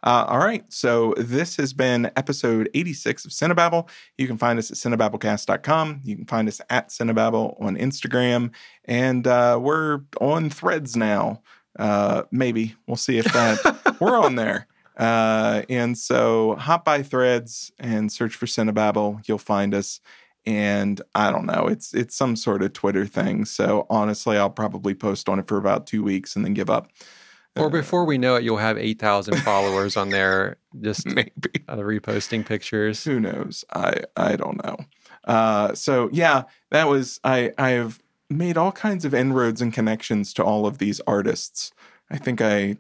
[0.03, 0.65] Uh, all right.
[0.73, 3.89] So this has been episode 86 of Cinebabble.
[4.19, 6.01] You can find us at cinebabblecast.com.
[6.05, 8.53] You can find us at Cinebabble on Instagram.
[8.85, 11.43] And uh, we're on threads now.
[11.79, 12.75] Uh, maybe.
[12.87, 13.97] We'll see if that.
[14.01, 14.67] we're on there.
[14.97, 19.27] Uh, and so hop by threads and search for Cinebabble.
[19.27, 20.01] You'll find us.
[20.47, 23.47] And I don't know, it's it's some sort of Twitter thing.
[23.47, 26.91] So honestly, I'll probably post on it for about two weeks and then give up.
[27.57, 31.31] Or before we know it, you'll have 8,000 followers on there just Maybe.
[31.69, 33.05] uh, reposting pictures.
[33.05, 33.65] who knows?
[33.73, 34.77] I i don't know.
[35.25, 40.35] Uh so yeah that was i i have made all kinds of inroads and connections
[40.35, 41.73] to all of these artists.
[42.11, 42.77] I think i,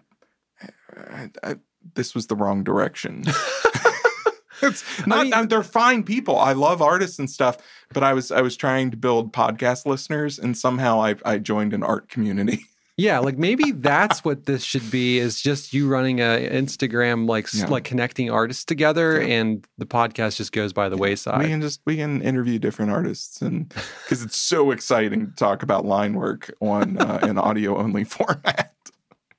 [0.96, 1.56] I, I
[1.94, 3.24] this was the wrong direction.
[4.62, 6.38] It's not mean- they're fine people.
[6.38, 7.58] I love artists and stuff
[7.92, 11.72] but i was i was trying to build podcast listeners and somehow i i joined
[11.74, 12.64] an art community
[12.96, 17.48] Yeah, like maybe that's what this should be is just you running a Instagram like
[17.52, 17.66] Yeah.
[17.66, 21.42] like connecting artists together and the podcast just goes by the we wayside.
[21.42, 23.68] We can just we can interview different artists and
[24.04, 28.73] because it's so exciting to talk about line work on uh, an audio only format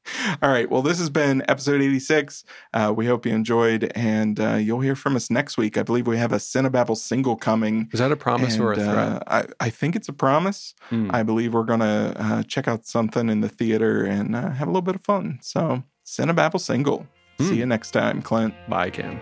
[0.41, 4.55] all right well this has been episode 86 uh, we hope you enjoyed and uh,
[4.55, 7.99] you'll hear from us next week i believe we have a cinebabble single coming Is
[7.99, 8.87] that a promise or a threat?
[8.97, 11.09] uh, I, I think it's a promise Hmm.
[11.13, 14.71] i believe we're gonna uh, check out something in the theater and uh, have a
[14.71, 17.07] little bit of fun so cinebabble single
[17.39, 17.45] Hmm.
[17.47, 19.19] see you next time clint Bye, Cam.